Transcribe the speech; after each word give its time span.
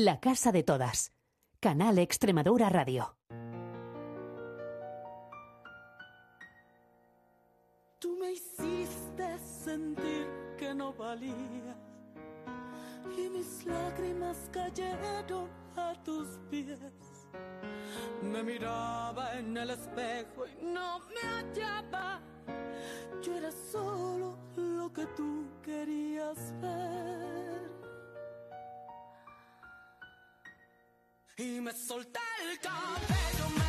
La 0.00 0.20
Casa 0.20 0.52
de 0.52 0.62
Todas. 0.62 1.12
Canal 1.58 1.98
Extremadura 1.98 2.68
Radio. 2.68 3.16
Tú 7.98 8.16
me 8.20 8.30
hiciste 8.30 9.38
sentir 9.40 10.28
que 10.56 10.72
no 10.72 10.92
valía 10.92 11.76
y 13.16 13.28
mis 13.28 13.66
lágrimas 13.66 14.48
cayeron 14.52 15.50
a 15.74 15.94
tus 16.04 16.28
pies. 16.48 16.78
Me 18.22 18.44
miraba 18.44 19.36
en 19.36 19.56
el 19.56 19.70
espejo 19.70 20.46
y 20.46 20.64
no 20.64 21.00
me 21.08 21.28
hallaba. 21.28 22.20
Yo 23.20 23.36
era 23.36 23.50
solo 23.50 24.38
lo 24.54 24.92
que 24.92 25.06
tú 25.16 25.44
querías 25.60 26.54
ver. 26.60 27.77
Y 31.40 31.60
me 31.60 31.72
solté 31.72 32.18
el 32.50 32.58
cabello, 32.58 33.48
me 33.56 33.67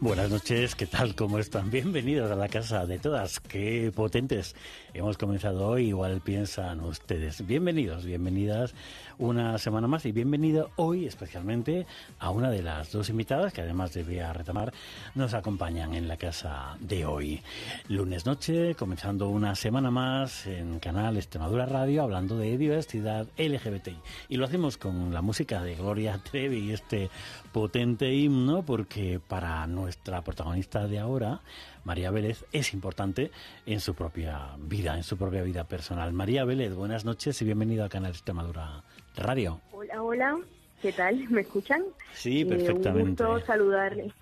Buenas 0.00 0.30
noches, 0.30 0.76
¿qué 0.76 0.86
tal? 0.86 1.16
¿Cómo 1.16 1.38
están? 1.38 1.70
Bienvenidos 1.70 2.30
a 2.30 2.36
la 2.36 2.48
casa 2.48 2.86
de 2.86 3.00
todas. 3.00 3.40
Qué 3.40 3.90
potentes 3.94 4.54
hemos 4.94 5.18
comenzado 5.18 5.66
hoy, 5.66 5.88
igual 5.88 6.20
piensan 6.20 6.80
ustedes. 6.80 7.44
Bienvenidos, 7.44 8.04
bienvenidas 8.04 8.74
una 9.18 9.58
semana 9.58 9.86
más 9.88 10.06
y 10.06 10.12
bienvenido 10.12 10.70
hoy 10.76 11.06
especialmente 11.06 11.86
a 12.18 12.30
una 12.30 12.50
de 12.50 12.62
las 12.62 12.92
dos 12.92 13.08
invitadas 13.08 13.52
que 13.52 13.60
además 13.60 13.92
de 13.92 14.04
Bea 14.04 14.32
Retamar 14.32 14.72
nos 15.14 15.34
acompañan 15.34 15.94
en 15.94 16.08
la 16.08 16.16
casa 16.16 16.76
de 16.80 17.04
hoy. 17.04 17.42
Lunes 17.88 18.24
noche, 18.24 18.74
comenzando 18.76 19.28
una 19.28 19.54
semana 19.54 19.90
más 19.90 20.46
en 20.46 20.78
Canal 20.78 21.16
Extremadura 21.16 21.66
Radio 21.66 22.02
hablando 22.02 22.36
de 22.36 22.56
diversidad 22.56 23.26
LGBTI. 23.36 23.98
Y 24.28 24.36
lo 24.36 24.44
hacemos 24.44 24.76
con 24.76 25.12
la 25.12 25.22
música 25.22 25.62
de 25.62 25.74
Gloria 25.74 26.18
Trevi 26.18 26.58
y 26.58 26.72
este 26.72 27.10
potente 27.52 28.12
himno 28.12 28.62
porque 28.62 29.20
para 29.26 29.66
nuestra 29.74 30.22
protagonista 30.22 30.86
de 30.86 30.98
ahora, 30.98 31.40
María 31.84 32.10
Vélez, 32.10 32.44
es 32.52 32.72
importante 32.74 33.30
en 33.66 33.80
su 33.80 33.94
propia 33.94 34.50
vida, 34.58 34.96
en 34.96 35.02
su 35.02 35.16
propia 35.16 35.42
vida 35.42 35.64
personal. 35.64 36.12
María 36.12 36.44
Vélez, 36.44 36.74
buenas 36.74 37.04
noches 37.04 37.40
y 37.42 37.44
bienvenida 37.44 37.86
a 37.86 37.88
Canal 37.88 38.12
Extremadura 38.12 38.84
Radio. 39.16 39.60
Hola, 39.72 40.02
hola. 40.02 40.38
¿Qué 40.80 40.92
tal? 40.92 41.28
¿Me 41.30 41.42
escuchan? 41.42 41.82
Sí, 42.12 42.40
Eh, 42.42 42.46
perfectamente. 42.46 43.22
un 43.24 43.36
gusto 43.36 43.46
saludarles. 43.46 44.12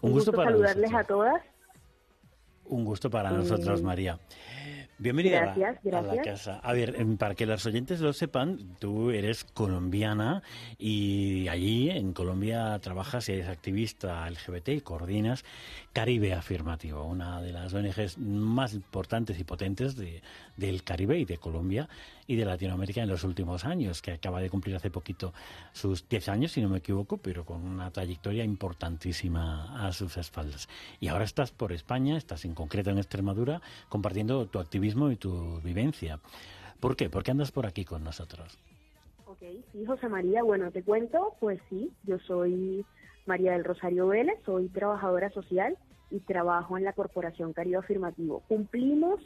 Un 0.00 0.12
gusto 0.12 0.32
para 0.32 0.50
saludarles 0.50 0.90
nosotros. 0.90 1.04
a 1.04 1.04
todas. 1.06 1.42
Un 2.66 2.84
gusto 2.84 3.10
para 3.10 3.30
Eh, 3.30 3.34
nosotros, 3.34 3.82
María. 3.82 4.18
Bienvenida 5.02 5.38
a 5.42 5.46
la- 5.46 5.54
gracias, 5.56 5.94
a, 5.94 6.00
la 6.02 6.14
gracias. 6.14 6.26
casa. 6.26 6.60
A 6.62 6.72
ver, 6.72 6.94
em, 6.96 7.16
para 7.16 7.34
que 7.34 7.44
los 7.44 7.66
oyentes 7.66 7.98
lo 8.00 8.12
sepan, 8.12 8.76
tú 8.78 9.10
eres 9.10 9.42
colombiana 9.42 10.44
y 10.78 11.48
allí 11.48 11.90
en 11.90 12.12
Colombia 12.12 12.78
trabajas 12.78 13.28
y 13.28 13.32
eres 13.32 13.48
activista 13.48 14.24
LGBT 14.30 14.68
y 14.68 14.80
coordinas 14.80 15.44
Caribe 15.92 16.34
Afirmativo, 16.34 17.02
una 17.04 17.40
de 17.42 17.52
las 17.52 17.74
ONGs 17.74 18.16
más 18.18 18.74
importantes 18.74 19.40
y 19.40 19.44
potentes 19.44 19.96
de- 19.96 20.22
del 20.56 20.84
Caribe 20.84 21.18
y 21.18 21.24
de 21.24 21.38
Colombia 21.38 21.88
y 22.28 22.36
de 22.36 22.44
Latinoamérica 22.44 23.02
en 23.02 23.08
los 23.08 23.24
últimos 23.24 23.64
años, 23.64 24.00
que 24.02 24.12
acaba 24.12 24.40
de 24.40 24.48
cumplir 24.50 24.76
hace 24.76 24.90
poquito 24.90 25.34
sus 25.72 26.08
10 26.08 26.28
años, 26.28 26.52
si 26.52 26.62
no 26.62 26.68
me 26.68 26.78
equivoco, 26.78 27.16
pero 27.18 27.44
con 27.44 27.62
una 27.66 27.90
trayectoria 27.90 28.44
importantísima 28.44 29.84
a 29.84 29.92
sus 29.92 30.16
espaldas. 30.16 30.68
Y 31.00 31.08
ahora 31.08 31.24
estás 31.24 31.50
por 31.50 31.72
España, 31.72 32.16
estás 32.16 32.44
en 32.44 32.54
concreto 32.54 32.90
en 32.90 32.98
Extremadura, 32.98 33.60
compartiendo 33.88 34.46
tu 34.46 34.60
activismo 34.60 34.91
y 35.10 35.16
tu 35.16 35.60
vivencia. 35.62 36.20
¿Por 36.80 36.96
qué? 36.96 37.08
¿Por 37.08 37.22
qué 37.22 37.30
andas 37.30 37.50
por 37.50 37.66
aquí 37.66 37.84
con 37.84 38.04
nosotros? 38.04 38.58
Ok, 39.26 39.38
sí, 39.72 39.84
José 39.86 40.08
María, 40.08 40.42
bueno, 40.42 40.70
te 40.70 40.82
cuento, 40.82 41.34
pues 41.40 41.58
sí, 41.70 41.90
yo 42.04 42.18
soy 42.20 42.84
María 43.26 43.52
del 43.52 43.64
Rosario 43.64 44.08
Vélez, 44.08 44.38
soy 44.44 44.68
trabajadora 44.68 45.30
social 45.30 45.76
y 46.10 46.20
trabajo 46.20 46.76
en 46.76 46.84
la 46.84 46.92
Corporación 46.92 47.52
Caribe 47.52 47.78
Afirmativo. 47.78 48.42
Cumplimos 48.48 49.20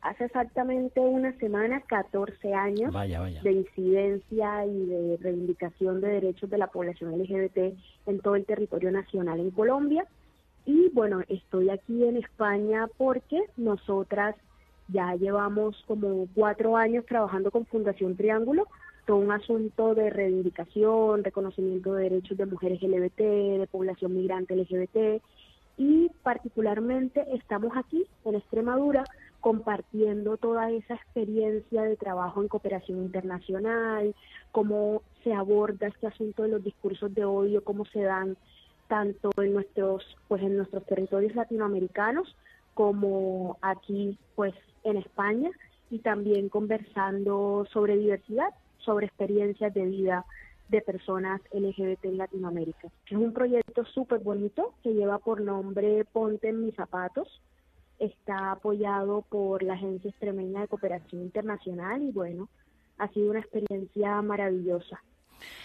hace 0.00 0.24
exactamente 0.24 1.00
una 1.00 1.36
semana 1.38 1.82
14 1.82 2.54
años 2.54 2.92
Vaya, 2.92 3.20
vaya. 3.20 3.42
de 3.42 3.52
incidencia 3.52 4.64
y 4.64 4.86
de 4.86 5.18
reivindicación 5.20 6.00
de 6.00 6.08
derechos 6.08 6.48
de 6.48 6.56
la 6.58 6.68
población 6.68 7.18
LGBT 7.18 7.76
en 8.06 8.20
todo 8.20 8.36
el 8.36 8.46
territorio 8.46 8.90
nacional 8.90 9.40
en 9.40 9.50
Colombia. 9.50 10.06
Y 10.64 10.88
bueno, 10.90 11.20
estoy 11.28 11.70
aquí 11.70 12.04
en 12.04 12.16
España 12.16 12.86
porque 12.96 13.42
nosotras 13.56 14.36
ya 14.92 15.14
llevamos 15.14 15.82
como 15.86 16.26
cuatro 16.34 16.76
años 16.76 17.04
trabajando 17.06 17.50
con 17.50 17.66
Fundación 17.66 18.16
Triángulo, 18.16 18.66
todo 19.06 19.16
un 19.16 19.32
asunto 19.32 19.94
de 19.94 20.10
reivindicación, 20.10 21.24
reconocimiento 21.24 21.94
de 21.94 22.04
derechos 22.04 22.38
de 22.38 22.46
mujeres 22.46 22.82
LGBT, 22.82 23.18
de 23.18 23.68
población 23.70 24.14
migrante 24.14 24.56
LGBT, 24.56 25.22
y 25.76 26.10
particularmente 26.22 27.24
estamos 27.34 27.72
aquí 27.74 28.06
en 28.24 28.34
Extremadura 28.34 29.04
compartiendo 29.40 30.36
toda 30.36 30.70
esa 30.70 30.94
experiencia 30.94 31.82
de 31.82 31.96
trabajo 31.96 32.42
en 32.42 32.48
cooperación 32.48 32.98
internacional, 32.98 34.14
cómo 34.52 35.02
se 35.24 35.32
aborda 35.32 35.86
este 35.86 36.06
asunto 36.06 36.42
de 36.42 36.50
los 36.50 36.62
discursos 36.62 37.14
de 37.14 37.24
odio, 37.24 37.64
cómo 37.64 37.86
se 37.86 38.02
dan 38.02 38.36
tanto 38.88 39.30
en 39.38 39.54
nuestros 39.54 40.04
pues 40.28 40.42
en 40.42 40.56
nuestros 40.56 40.84
territorios 40.84 41.34
latinoamericanos 41.34 42.36
como 42.74 43.56
aquí 43.62 44.18
pues 44.34 44.52
en 44.84 44.96
España 44.96 45.50
y 45.90 45.98
también 45.98 46.48
conversando 46.48 47.66
sobre 47.72 47.96
diversidad, 47.96 48.54
sobre 48.78 49.06
experiencias 49.06 49.74
de 49.74 49.84
vida 49.84 50.24
de 50.68 50.80
personas 50.80 51.40
LGBT 51.52 52.04
en 52.04 52.18
Latinoamérica. 52.18 52.88
Es 53.06 53.16
un 53.16 53.32
proyecto 53.32 53.84
súper 53.86 54.20
bonito 54.20 54.74
que 54.82 54.94
lleva 54.94 55.18
por 55.18 55.40
nombre 55.40 56.04
Ponte 56.04 56.48
en 56.48 56.64
mis 56.64 56.74
zapatos. 56.76 57.40
Está 57.98 58.52
apoyado 58.52 59.22
por 59.28 59.62
la 59.62 59.74
Agencia 59.74 60.10
Extremeña 60.10 60.60
de 60.60 60.68
Cooperación 60.68 61.22
Internacional 61.22 62.02
y 62.02 62.12
bueno, 62.12 62.48
ha 62.98 63.08
sido 63.08 63.30
una 63.30 63.40
experiencia 63.40 64.22
maravillosa. 64.22 65.02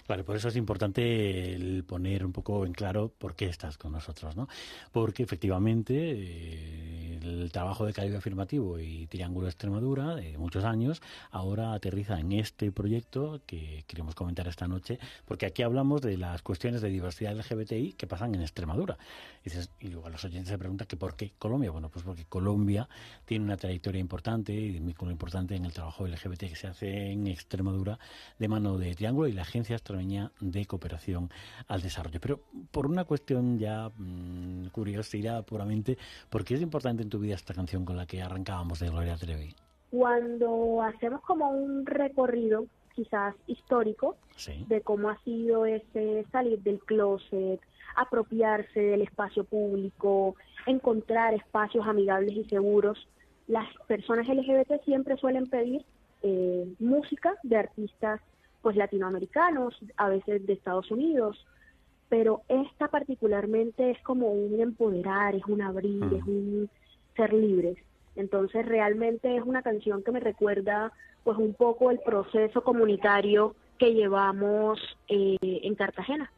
Claro, 0.05 0.23
por 0.25 0.35
eso 0.35 0.47
es 0.49 0.55
importante 0.55 1.53
el 1.53 1.83
poner 1.83 2.25
un 2.25 2.31
poco 2.31 2.65
en 2.65 2.73
claro 2.73 3.11
por 3.17 3.35
qué 3.35 3.45
estás 3.45 3.77
con 3.77 3.91
nosotros, 3.91 4.35
¿no? 4.35 4.47
Porque 4.91 5.23
efectivamente 5.23 5.93
eh, 5.95 7.19
el 7.23 7.51
trabajo 7.51 7.85
de 7.85 7.93
Caribe 7.93 8.17
Afirmativo 8.17 8.79
y 8.79 9.07
Triángulo 9.07 9.47
Extremadura 9.47 10.15
de 10.15 10.37
muchos 10.37 10.63
años 10.63 11.01
ahora 11.31 11.73
aterriza 11.73 12.19
en 12.19 12.31
este 12.33 12.71
proyecto 12.71 13.41
que 13.45 13.83
queremos 13.87 14.15
comentar 14.15 14.47
esta 14.47 14.67
noche, 14.67 14.99
porque 15.25 15.45
aquí 15.45 15.63
hablamos 15.63 16.01
de 16.01 16.17
las 16.17 16.41
cuestiones 16.41 16.81
de 16.81 16.89
diversidad 16.89 17.33
LGBTI 17.35 17.93
que 17.93 18.07
pasan 18.07 18.35
en 18.35 18.41
Extremadura. 18.41 18.97
Y, 19.43 19.49
dices- 19.49 19.69
y 19.79 19.87
luego 19.87 20.09
los 20.09 20.23
oyentes 20.23 20.49
se 20.49 20.57
preguntan 20.57 20.87
que 20.87 20.97
por 20.97 21.15
qué 21.15 21.31
Colombia. 21.37 21.71
Bueno, 21.71 21.89
pues 21.89 22.03
porque 22.05 22.25
Colombia 22.25 22.87
tiene 23.25 23.45
una 23.45 23.57
trayectoria 23.57 23.99
importante 23.99 24.53
y 24.53 24.79
vínculo 24.79 25.11
importante 25.11 25.55
en 25.55 25.65
el 25.65 25.73
trabajo 25.73 26.05
LGBT 26.07 26.39
que 26.49 26.55
se 26.55 26.67
hace 26.67 27.11
en 27.11 27.27
Extremadura 27.27 27.97
de 28.39 28.47
mano 28.47 28.77
de 28.77 28.93
Triángulo 28.95 29.27
y 29.27 29.33
la 29.33 29.41
Agencia 29.43 29.64
Extremeña 29.73 30.31
de 30.39 30.65
Cooperación 30.65 31.29
al 31.67 31.81
Desarrollo. 31.81 32.19
Pero 32.21 32.39
por 32.71 32.85
una 32.85 33.03
cuestión 33.05 33.57
ya 33.57 33.89
mm, 33.97 34.67
curiosidad 34.67 35.43
puramente, 35.45 35.97
¿por 36.29 36.45
qué 36.45 36.53
es 36.53 36.61
importante 36.61 37.01
en 37.03 37.09
tu 37.09 37.19
vida 37.19 37.35
esta 37.35 37.53
canción 37.53 37.83
con 37.83 37.97
la 37.97 38.05
que 38.05 38.21
arrancábamos 38.21 38.79
de 38.79 38.89
Gloria 38.89 39.17
Trevi? 39.17 39.53
Cuando 39.91 40.81
hacemos 40.83 41.21
como 41.21 41.49
un 41.49 41.85
recorrido 41.85 42.65
quizás 42.93 43.35
histórico 43.47 44.15
Sí. 44.35 44.65
de 44.69 44.81
cómo 44.81 45.09
ha 45.09 45.17
sido 45.23 45.65
ese 45.65 46.25
salir 46.31 46.59
del 46.61 46.79
closet, 46.79 47.59
apropiarse 47.95 48.79
del 48.79 49.01
espacio 49.01 49.43
público, 49.43 50.35
encontrar 50.65 51.33
espacios 51.33 51.85
amigables 51.87 52.33
y 52.35 52.43
seguros, 52.45 53.07
las 53.47 53.67
personas 53.87 54.27
LGBT 54.27 54.83
siempre 54.83 55.17
suelen 55.17 55.47
pedir 55.47 55.85
eh, 56.23 56.73
música 56.79 57.35
de 57.43 57.57
artistas 57.57 58.19
pues 58.65 58.77
latinoamericanos, 58.77 59.75
a 59.95 60.09
veces 60.09 60.43
de 60.47 60.53
Estados 60.53 60.89
Unidos, 60.89 61.37
pero 62.09 62.41
esta 62.47 62.87
particularmente 62.87 63.91
es 63.91 64.01
como 64.01 64.31
un 64.31 64.59
empoderar, 64.59 65.35
es 65.35 65.45
un 65.45 65.61
abrir, 65.61 66.03
es 66.05 66.23
un 66.23 66.67
ser 67.15 67.31
libres. 67.31 67.77
Entonces 68.15 68.65
realmente 68.65 69.37
es 69.37 69.43
una 69.43 69.61
canción 69.61 70.01
que 70.01 70.11
me 70.11 70.19
recuerda 70.19 70.91
pues 71.23 71.37
un 71.37 71.53
poco 71.53 71.91
el 71.91 71.99
proceso 71.99 72.63
comunitario 72.63 73.53
que 73.77 73.93
llevamos 73.93 74.79
eh, 75.09 75.37
en 75.41 75.75
Cartagena. 75.75 76.31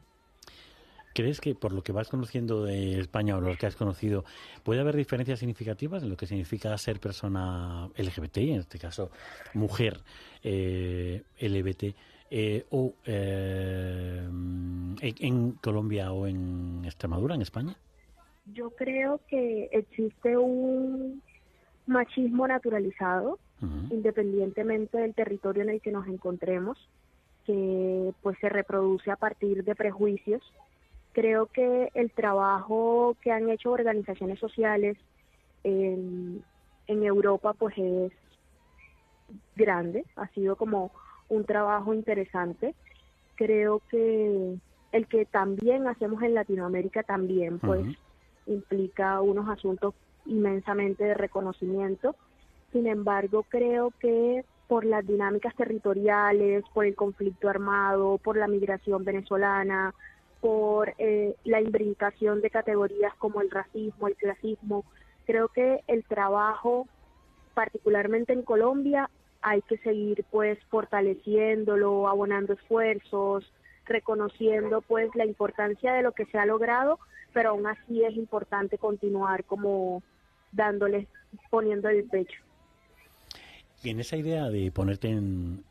¿Crees 1.14 1.40
que 1.40 1.54
por 1.54 1.72
lo 1.72 1.82
que 1.82 1.92
vas 1.92 2.08
conociendo 2.08 2.62
de 2.62 3.00
España 3.00 3.36
o 3.36 3.40
lo 3.40 3.56
que 3.56 3.66
has 3.66 3.74
conocido, 3.74 4.24
puede 4.62 4.80
haber 4.80 4.94
diferencias 4.94 5.38
significativas 5.38 6.02
en 6.02 6.10
lo 6.10 6.16
que 6.16 6.26
significa 6.26 6.76
ser 6.76 7.00
persona 7.00 7.88
LGBT, 7.96 8.36
en 8.36 8.60
este 8.60 8.78
caso 8.78 9.10
mujer 9.54 10.02
eh, 10.44 11.22
LGBT, 11.40 11.96
eh, 12.30 12.64
o 12.70 12.92
eh, 13.04 14.22
en, 14.26 14.96
en 15.00 15.52
Colombia 15.52 16.12
o 16.12 16.26
en 16.26 16.82
Extremadura, 16.84 17.34
en 17.34 17.42
España? 17.42 17.76
Yo 18.52 18.70
creo 18.70 19.20
que 19.28 19.68
existe 19.72 20.36
un 20.36 21.22
machismo 21.86 22.46
naturalizado, 22.46 23.38
independientemente 23.90 24.98
del 24.98 25.14
territorio 25.14 25.64
en 25.64 25.70
el 25.70 25.80
que 25.80 25.90
nos 25.90 26.06
encontremos, 26.06 26.78
que 27.44 28.12
pues 28.22 28.38
se 28.40 28.48
reproduce 28.48 29.10
a 29.10 29.16
partir 29.16 29.64
de 29.64 29.74
prejuicios. 29.74 30.42
Creo 31.12 31.46
que 31.46 31.90
el 31.94 32.10
trabajo 32.12 33.16
que 33.20 33.32
han 33.32 33.48
hecho 33.50 33.72
organizaciones 33.72 34.38
sociales 34.38 34.96
en, 35.64 36.44
en 36.86 37.02
Europa 37.02 37.52
pues 37.54 37.76
es 37.76 38.12
grande, 39.56 40.04
ha 40.16 40.28
sido 40.28 40.56
como 40.56 40.92
un 41.28 41.44
trabajo 41.44 41.94
interesante. 41.94 42.74
Creo 43.36 43.82
que 43.90 44.56
el 44.92 45.06
que 45.06 45.24
también 45.26 45.86
hacemos 45.86 46.22
en 46.22 46.34
Latinoamérica 46.34 47.02
también 47.02 47.58
pues 47.58 47.86
implica 48.46 49.20
unos 49.20 49.48
asuntos 49.48 49.94
inmensamente 50.26 51.04
de 51.04 51.14
reconocimiento. 51.14 52.16
Sin 52.72 52.86
embargo, 52.86 53.44
creo 53.48 53.92
que 54.00 54.44
por 54.66 54.84
las 54.84 55.06
dinámicas 55.06 55.54
territoriales, 55.56 56.62
por 56.74 56.84
el 56.84 56.94
conflicto 56.94 57.48
armado, 57.48 58.18
por 58.18 58.36
la 58.36 58.48
migración 58.48 59.04
venezolana, 59.04 59.94
por 60.40 60.94
eh, 60.98 61.34
la 61.44 61.60
imbricación 61.60 62.40
de 62.42 62.50
categorías 62.50 63.14
como 63.16 63.40
el 63.40 63.50
racismo, 63.50 64.08
el 64.08 64.16
clasismo, 64.16 64.84
creo 65.26 65.48
que 65.48 65.82
el 65.88 66.04
trabajo, 66.04 66.86
particularmente 67.54 68.32
en 68.32 68.42
Colombia, 68.42 69.10
hay 69.48 69.62
que 69.62 69.78
seguir 69.78 70.24
pues 70.30 70.58
fortaleciéndolo, 70.68 72.06
abonando 72.06 72.52
esfuerzos, 72.52 73.50
reconociendo 73.86 74.82
pues 74.82 75.08
la 75.14 75.24
importancia 75.24 75.94
de 75.94 76.02
lo 76.02 76.12
que 76.12 76.26
se 76.26 76.38
ha 76.38 76.44
logrado, 76.44 76.98
pero 77.32 77.50
aún 77.50 77.66
así 77.66 78.04
es 78.04 78.14
importante 78.16 78.76
continuar 78.76 79.44
como 79.44 80.02
dándoles, 80.52 81.06
poniendo 81.50 81.88
el 81.88 82.04
pecho. 82.04 82.40
Y 83.82 83.90
en 83.90 84.00
esa 84.00 84.16
idea 84.16 84.48
de 84.50 84.70
ponerte 84.70 85.08
en 85.08 85.64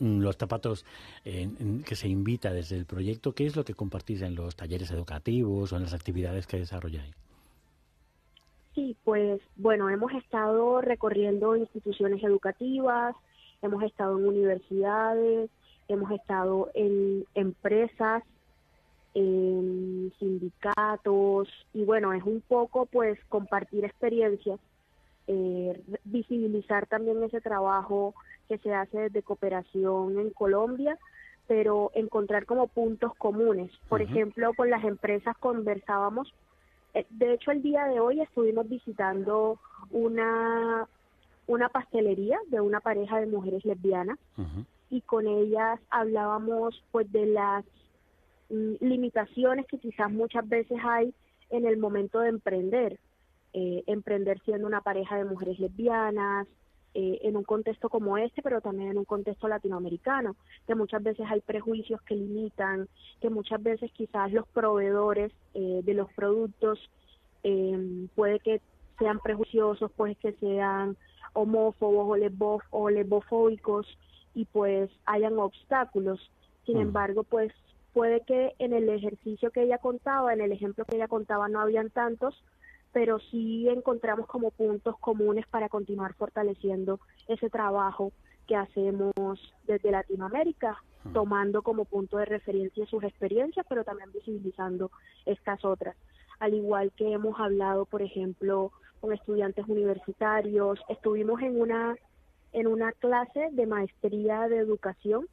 los 0.00 0.36
zapatos 0.36 0.84
en- 1.24 1.82
que 1.84 1.96
se 1.96 2.08
invita 2.08 2.52
desde 2.52 2.76
el 2.76 2.84
proyecto, 2.84 3.32
¿qué 3.32 3.46
es 3.46 3.56
lo 3.56 3.64
que 3.64 3.74
compartís 3.74 4.22
en 4.22 4.34
los 4.34 4.54
talleres 4.54 4.90
educativos 4.90 5.72
o 5.72 5.76
en 5.76 5.82
las 5.82 5.94
actividades 5.94 6.46
que 6.46 6.58
desarrolláis? 6.58 7.14
Sí, 8.78 8.96
pues 9.02 9.40
bueno, 9.56 9.90
hemos 9.90 10.12
estado 10.12 10.80
recorriendo 10.80 11.56
instituciones 11.56 12.22
educativas, 12.22 13.16
hemos 13.60 13.82
estado 13.82 14.16
en 14.16 14.28
universidades, 14.28 15.50
hemos 15.88 16.12
estado 16.12 16.70
en 16.74 17.24
empresas, 17.34 18.22
en 19.14 20.12
sindicatos 20.20 21.48
y 21.74 21.82
bueno, 21.82 22.12
es 22.12 22.22
un 22.22 22.40
poco 22.40 22.86
pues 22.86 23.18
compartir 23.28 23.84
experiencias, 23.84 24.60
eh, 25.26 25.82
visibilizar 26.04 26.86
también 26.86 27.20
ese 27.24 27.40
trabajo 27.40 28.14
que 28.48 28.58
se 28.58 28.72
hace 28.72 28.96
desde 28.96 29.24
cooperación 29.24 30.20
en 30.20 30.30
Colombia, 30.30 30.96
pero 31.48 31.90
encontrar 31.94 32.46
como 32.46 32.68
puntos 32.68 33.12
comunes. 33.16 33.72
Por 33.88 34.02
ejemplo, 34.02 34.52
con 34.54 34.70
las 34.70 34.84
empresas 34.84 35.36
conversábamos 35.38 36.32
De 37.10 37.34
hecho, 37.34 37.50
el 37.50 37.62
día 37.62 37.84
de 37.84 38.00
hoy 38.00 38.20
estuvimos 38.20 38.68
visitando 38.68 39.58
una, 39.90 40.88
una 41.46 41.68
pastelería 41.68 42.38
de 42.48 42.60
una 42.60 42.80
pareja 42.80 43.20
de 43.20 43.26
mujeres 43.26 43.64
lesbianas 43.64 44.18
y 44.90 45.00
con 45.02 45.26
ellas 45.26 45.80
hablábamos 45.90 46.82
pues 46.90 47.10
de 47.12 47.26
las 47.26 47.64
mm, 48.50 48.74
limitaciones 48.80 49.66
que 49.66 49.78
quizás 49.78 50.10
muchas 50.10 50.48
veces 50.48 50.78
hay 50.82 51.14
en 51.50 51.66
el 51.66 51.76
momento 51.76 52.20
de 52.20 52.30
emprender. 52.30 52.98
Eh, 53.54 53.82
emprender 53.86 54.38
siendo 54.44 54.66
una 54.66 54.82
pareja 54.82 55.16
de 55.16 55.24
mujeres 55.24 55.58
lesbianas, 55.58 56.46
eh, 56.94 57.18
en 57.22 57.36
un 57.36 57.44
contexto 57.44 57.88
como 57.88 58.16
este, 58.18 58.42
pero 58.42 58.60
también 58.60 58.90
en 58.90 58.98
un 58.98 59.04
contexto 59.04 59.46
latinoamericano, 59.48 60.36
que 60.66 60.74
muchas 60.74 61.02
veces 61.02 61.26
hay 61.28 61.40
prejuicios 61.40 62.00
que 62.02 62.14
limitan, 62.16 62.88
que 63.20 63.30
muchas 63.30 63.62
veces 63.62 63.90
quizás 63.92 64.32
los 64.32 64.46
proveedores 64.48 65.32
eh, 65.54 65.80
de 65.84 65.94
los 65.94 66.12
productos 66.14 66.78
eh, 67.42 68.08
puede 68.14 68.40
que 68.40 68.60
sean 68.98 69.20
prejuiciosos, 69.20 69.90
pues 69.96 70.16
que 70.18 70.32
sean 70.34 70.96
homófobos 71.34 72.08
o, 72.08 72.16
lesbo- 72.16 72.62
o 72.70 72.90
lesbofóbicos 72.90 73.86
y 74.34 74.44
pues 74.46 74.90
hayan 75.04 75.38
obstáculos. 75.38 76.20
Sin 76.64 76.78
Mm. 76.78 76.80
embargo, 76.82 77.22
pues 77.24 77.52
puede 77.92 78.22
que 78.22 78.54
en 78.58 78.72
el 78.72 78.88
ejercicio 78.88 79.50
que 79.50 79.62
ella 79.62 79.78
contaba, 79.78 80.32
en 80.32 80.40
el 80.40 80.52
ejemplo 80.52 80.84
que 80.84 80.96
ella 80.96 81.08
contaba, 81.08 81.48
no 81.48 81.60
habían 81.60 81.90
tantos, 81.90 82.34
pero 82.92 83.18
sí 83.30 83.68
encontramos 83.68 84.26
como 84.26 84.50
puntos 84.50 84.96
comunes 84.98 85.46
para 85.46 85.68
continuar 85.68 86.14
fortaleciendo 86.14 87.00
ese 87.26 87.50
trabajo 87.50 88.12
que 88.46 88.56
hacemos 88.56 89.12
desde 89.66 89.90
Latinoamérica, 89.90 90.82
tomando 91.12 91.62
como 91.62 91.84
punto 91.84 92.18
de 92.18 92.24
referencia 92.24 92.86
sus 92.86 93.04
experiencias, 93.04 93.66
pero 93.68 93.84
también 93.84 94.10
visibilizando 94.12 94.90
estas 95.26 95.64
otras. 95.64 95.96
Al 96.40 96.54
igual 96.54 96.92
que 96.96 97.12
hemos 97.12 97.38
hablado, 97.38 97.84
por 97.84 98.02
ejemplo, 98.02 98.72
con 99.00 99.12
estudiantes 99.12 99.66
universitarios, 99.68 100.80
estuvimos 100.88 101.40
en 101.42 101.60
una 101.60 101.96
en 102.52 102.66
una 102.66 102.92
clase 102.92 103.48
de 103.52 103.66
maestría 103.66 104.48
de 104.48 104.56
educación 104.58 105.26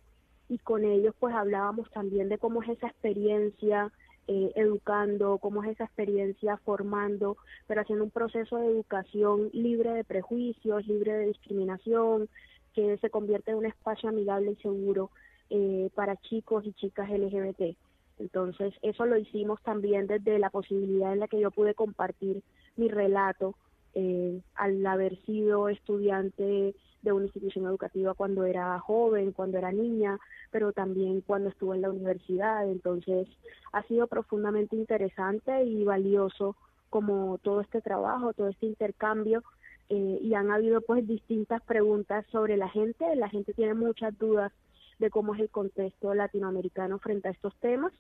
y 0.50 0.58
con 0.60 0.84
ellos 0.84 1.16
pues 1.20 1.34
hablábamos 1.34 1.90
también 1.92 2.30
de 2.30 2.38
cómo 2.38 2.62
es 2.62 2.70
esa 2.70 2.88
experiencia 2.88 3.92
eh, 4.28 4.52
educando, 4.56 5.38
cómo 5.38 5.64
es 5.64 5.72
esa 5.72 5.86
experiencia 5.86 6.58
formando, 6.58 7.38
pero 7.68 7.82
haciendo 7.82 8.04
un 8.04 8.12
proceso 8.12 8.58
de 8.58 8.68
educación 8.68 9.50
libre 9.54 9.92
de 9.92 10.04
prejuicios, 10.04 10.88
libre 10.88 11.14
de 11.14 11.28
discriminación, 11.28 12.28
que 12.74 12.98
se 12.98 13.10
convierte 13.10 13.52
en 13.52 13.58
un 13.58 13.66
espacio 13.66 14.10
amigable 14.10 14.52
y 14.52 14.62
seguro 14.62 15.12
eh, 15.50 15.90
para 15.96 16.18
chicos 16.18 16.66
y 16.66 16.74
chicas 16.74 17.10
LGBT. 17.10 17.78
Entonces, 18.18 18.74
eso 18.82 19.06
lo 19.06 19.18
hicimos 19.18 19.62
también 19.62 20.08
desde 20.08 20.40
la 20.40 20.50
posibilidad 20.50 21.14
en 21.14 21.20
la 21.20 21.28
que 21.28 21.40
yo 21.40 21.52
pude 21.52 21.74
compartir 21.74 22.42
mi 22.76 22.88
relato 22.88 23.56
eh, 23.96 24.42
al 24.56 24.86
haber 24.86 25.18
sido 25.26 25.70
estudiante 25.70 26.76
de 27.02 27.12
una 27.12 27.26
institución 27.26 27.66
educativa 27.66 28.14
cuando 28.14 28.44
era 28.46 28.78
joven, 28.80 29.32
cuando 29.32 29.58
era 29.58 29.72
niña, 29.72 30.20
pero 30.52 30.74
también 30.74 31.22
cuando 31.22 31.50
estuve 31.50 31.76
en 31.76 31.84
la 31.84 31.92
universidad. 31.92 32.70
Entonces, 32.70 33.28
ha 33.72 33.84
sido 33.84 34.08
profundamente 34.08 34.76
interesante 34.76 35.64
y 35.64 35.84
valioso 35.84 36.56
como 36.90 37.38
todo 37.40 37.62
este 37.62 37.82
trabajo, 37.82 38.34
todo 38.34 38.50
este 38.50 38.66
intercambio. 38.66 39.44
eh, 39.90 40.20
y 40.22 40.34
han 40.34 40.50
habido 40.50 40.82
pues 40.82 41.08
distintas 41.08 41.62
preguntas 41.62 42.26
sobre 42.32 42.58
la 42.58 42.70
gente. 42.70 43.16
La 43.16 43.30
gente 43.30 43.54
tiene 43.54 43.76
muchas 43.76 44.18
dudas 44.18 44.52
de 44.98 45.10
cómo 45.12 45.36
es 45.36 45.42
el 45.42 45.50
contexto 45.50 46.14
latinoamericano 46.16 46.98
frente 47.00 47.28
a 47.28 47.32
estos 47.32 47.54
temas 47.58 47.94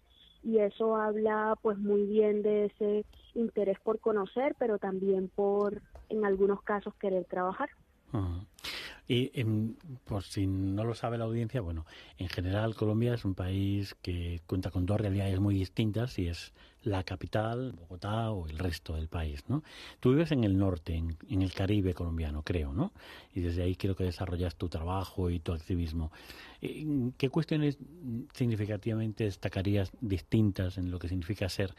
y 0.45 0.59
eso 0.59 0.95
habla 0.95 1.57
pues 1.61 1.77
muy 1.77 2.05
bien 2.05 2.43
de 2.43 2.65
ese 2.65 3.05
interés 3.33 3.79
por 3.83 3.99
conocer, 3.99 4.55
pero 4.59 4.77
también 4.77 5.29
por 5.33 5.81
en 6.09 6.23
algunos 6.23 6.61
casos 6.61 6.93
querer 6.99 7.25
trabajar. 7.25 7.69
Y 9.07 9.31
em, 9.39 9.75
por 10.03 10.23
si 10.23 10.47
no 10.47 10.83
lo 10.83 10.95
sabe 10.95 11.17
la 11.17 11.25
audiencia, 11.25 11.61
bueno, 11.61 11.85
en 12.17 12.27
general 12.29 12.75
Colombia 12.75 13.13
es 13.13 13.25
un 13.25 13.35
país 13.35 13.95
que 14.01 14.41
cuenta 14.47 14.71
con 14.71 14.85
dos 14.85 14.99
realidades 14.99 15.39
muy 15.39 15.55
distintas 15.55 16.17
y 16.17 16.27
es 16.27 16.53
la 16.85 17.03
capital, 17.03 17.73
Bogotá 17.73 18.31
o 18.31 18.47
el 18.47 18.57
resto 18.59 18.95
del 18.95 19.07
país, 19.07 19.43
¿no? 19.47 19.63
Tú 19.99 20.11
vives 20.11 20.31
en 20.31 20.43
el 20.43 20.57
norte, 20.57 20.95
en, 20.95 21.17
en 21.29 21.41
el 21.41 21.51
Caribe 21.51 21.93
colombiano, 21.93 22.43
creo, 22.43 22.73
¿no? 22.73 22.93
Y 23.33 23.41
desde 23.41 23.63
ahí 23.63 23.75
creo 23.75 23.95
que 23.95 24.03
desarrollas 24.03 24.55
tu 24.55 24.69
trabajo 24.69 25.31
y 25.31 25.39
tu 25.39 25.51
activismo. 25.51 26.11
Eh, 26.61 27.11
¿Qué 27.17 27.29
cuestiones 27.29 27.79
significativamente 28.33 29.23
destacarías 29.23 29.91
distintas 29.99 30.77
en 30.77 30.91
lo 30.91 30.99
que 30.99 31.09
significa 31.09 31.49
ser 31.49 31.73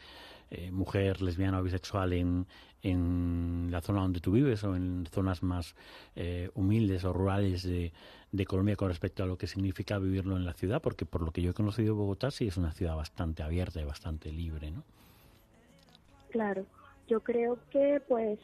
eh, 0.49 0.71
mujer, 0.71 1.21
lesbiana 1.21 1.59
o 1.59 1.63
bisexual 1.63 2.13
en, 2.13 2.47
en 2.83 3.67
la 3.69 3.81
zona 3.81 4.01
donde 4.01 4.19
tú 4.19 4.31
vives 4.31 4.63
o 4.63 4.75
en 4.75 5.05
zonas 5.11 5.43
más 5.43 5.75
eh, 6.15 6.49
humildes 6.55 7.03
o 7.03 7.13
rurales 7.13 7.63
de, 7.63 7.91
de 8.31 8.45
Colombia 8.45 8.75
con 8.75 8.89
respecto 8.89 9.23
a 9.23 9.25
lo 9.25 9.37
que 9.37 9.47
significa 9.47 9.99
vivirlo 9.99 10.37
en 10.37 10.45
la 10.45 10.53
ciudad? 10.53 10.81
Porque 10.81 11.05
por 11.05 11.21
lo 11.21 11.31
que 11.31 11.41
yo 11.41 11.51
he 11.51 11.53
conocido 11.53 11.95
Bogotá 11.95 12.31
sí 12.31 12.47
es 12.47 12.57
una 12.57 12.71
ciudad 12.71 12.95
bastante 12.95 13.43
abierta 13.43 13.81
y 13.81 13.85
bastante 13.85 14.31
libre, 14.31 14.71
¿no? 14.71 14.83
Claro, 16.29 16.65
yo 17.07 17.21
creo 17.21 17.57
que 17.71 18.01
pues 18.07 18.39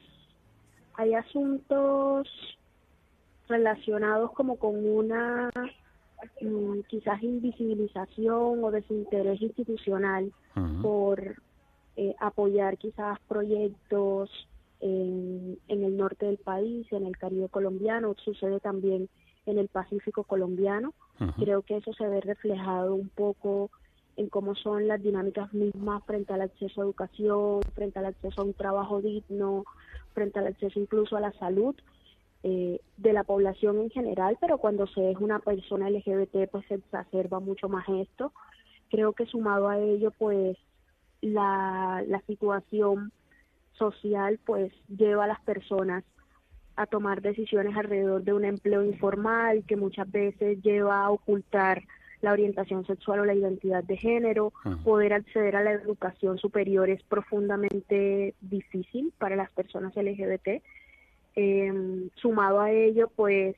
hay 0.96 1.14
asuntos 1.14 2.28
relacionados 3.48 4.32
como 4.32 4.56
con 4.58 4.86
una 4.86 5.50
mm, 6.42 6.80
quizás 6.88 7.22
invisibilización 7.22 8.64
o 8.64 8.72
desinterés 8.72 9.42
institucional 9.42 10.32
por 10.82 11.36
eh, 11.96 12.16
apoyar 12.20 12.78
quizás 12.78 13.20
proyectos 13.28 14.30
en, 14.80 15.58
en 15.68 15.84
el 15.84 15.98
norte 15.98 16.26
del 16.26 16.38
país, 16.38 16.86
en 16.92 17.06
el 17.06 17.18
Caribe 17.18 17.50
colombiano, 17.50 18.16
sucede 18.24 18.60
también 18.60 19.10
en 19.46 19.58
el 19.58 19.68
Pacífico 19.68 20.24
colombiano. 20.24 20.94
Creo 21.38 21.62
que 21.62 21.78
eso 21.78 21.94
se 21.94 22.08
ve 22.08 22.22
reflejado 22.22 22.96
un 22.96 23.10
poco 23.10 23.70
en 24.18 24.30
cómo 24.30 24.56
son 24.56 24.88
las 24.88 25.02
dinámicas 25.02 25.54
mismas 25.54 26.04
frente 26.06 26.34
al 26.34 26.42
acceso 26.42 26.82
a 26.82 26.84
educación, 26.84 27.62
frente 27.74 28.00
al 28.00 28.06
acceso 28.06 28.42
a 28.42 28.46
un 28.46 28.54
trabajo 28.54 29.02
digno, 29.02 29.64
frente 30.14 30.40
al 30.40 30.48
acceso 30.48 30.80
incluso 30.80 31.16
a 31.16 31.22
la 31.22 31.32
salud 31.34 31.76
eh, 32.44 32.80
de 32.98 33.14
la 33.14 33.24
población 33.24 33.80
en 33.80 33.90
general, 33.90 34.38
pero 34.40 34.58
cuando 34.58 34.86
se 34.88 35.12
es 35.12 35.18
una 35.18 35.40
persona 35.40 35.90
LGBT 35.90 36.50
pues 36.52 36.66
se 36.68 36.76
exacerba 36.76 37.40
mucho 37.40 37.70
más 37.70 37.88
esto. 37.88 38.34
Creo 38.90 39.14
que 39.14 39.26
sumado 39.26 39.70
a 39.70 39.80
ello 39.80 40.12
pues 40.12 40.58
la, 41.24 42.04
la 42.08 42.22
situación 42.22 43.12
social 43.74 44.40
pues 44.46 44.72
lleva 44.88 45.24
a 45.24 45.28
las 45.28 45.42
personas 45.42 46.04
a 46.76 46.86
tomar 46.86 47.22
decisiones 47.22 47.76
alrededor 47.78 48.24
de 48.24 48.34
un 48.34 48.46
empleo 48.46 48.84
informal 48.84 49.64
que 49.68 49.76
muchas 49.76 50.12
veces 50.12 50.62
lleva 50.62 51.04
a 51.04 51.12
ocultar 51.12 51.84
la 52.22 52.32
orientación 52.32 52.86
sexual 52.86 53.20
o 53.20 53.26
la 53.26 53.36
identidad 53.36 53.84
de 53.84 53.98
género, 53.98 54.54
Ujú. 54.66 54.78
poder 54.84 55.14
acceder 55.14 55.56
a 55.56 55.64
la 55.64 55.74
educación 55.74 56.38
superior 56.38 56.90
es 56.90 57.04
profundamente 57.04 58.34
difícil 58.40 59.14
para 59.18 59.36
las 59.36 59.52
personas 59.52 59.96
LGBT. 59.96 60.62
Eh, 61.36 62.10
sumado 62.16 62.62
a 62.62 62.72
ello, 62.72 63.12
pues 63.16 63.56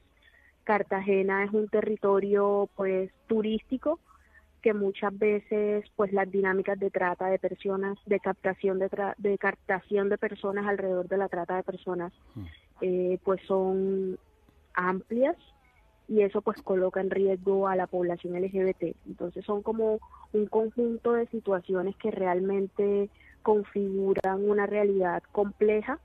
Cartagena 0.64 1.44
es 1.44 1.52
un 1.52 1.68
territorio 1.68 2.70
pues 2.76 3.12
turístico 3.28 4.00
que 4.66 4.74
muchas 4.74 5.16
veces 5.16 5.86
pues 5.96 6.12
las 6.12 6.32
dinámicas 6.32 6.80
de 6.80 6.90
trata 6.90 7.28
de 7.28 7.38
personas, 7.38 8.00
de 8.08 8.20
captación 8.20 8.80
de, 8.80 8.90
tra- 8.90 9.14
de 9.20 9.38
captación 9.38 10.10
de 10.10 10.18
personas 10.18 10.66
alrededor 10.66 11.08
de 11.08 11.18
la 11.18 11.30
trata 11.30 11.56
de 11.56 11.62
personas, 11.62 12.12
eh, 12.82 13.20
pues 13.24 13.40
son 13.46 14.18
amplias 14.74 15.36
y 16.08 16.22
eso 16.22 16.42
pues 16.42 16.60
coloca 16.64 17.00
en 17.00 17.12
riesgo 17.12 17.68
a 17.68 17.76
la 17.76 17.86
población 17.86 18.34
LGBT. 18.42 18.96
Entonces 19.06 19.46
son 19.46 19.62
como 19.62 20.00
un 20.34 20.48
conjunto 20.48 21.14
de 21.14 21.28
situaciones 21.28 21.96
que 21.98 22.10
realmente 22.10 23.12
configuran 23.44 24.50
una 24.50 24.66
realidad 24.66 25.22
compleja 25.32 26.00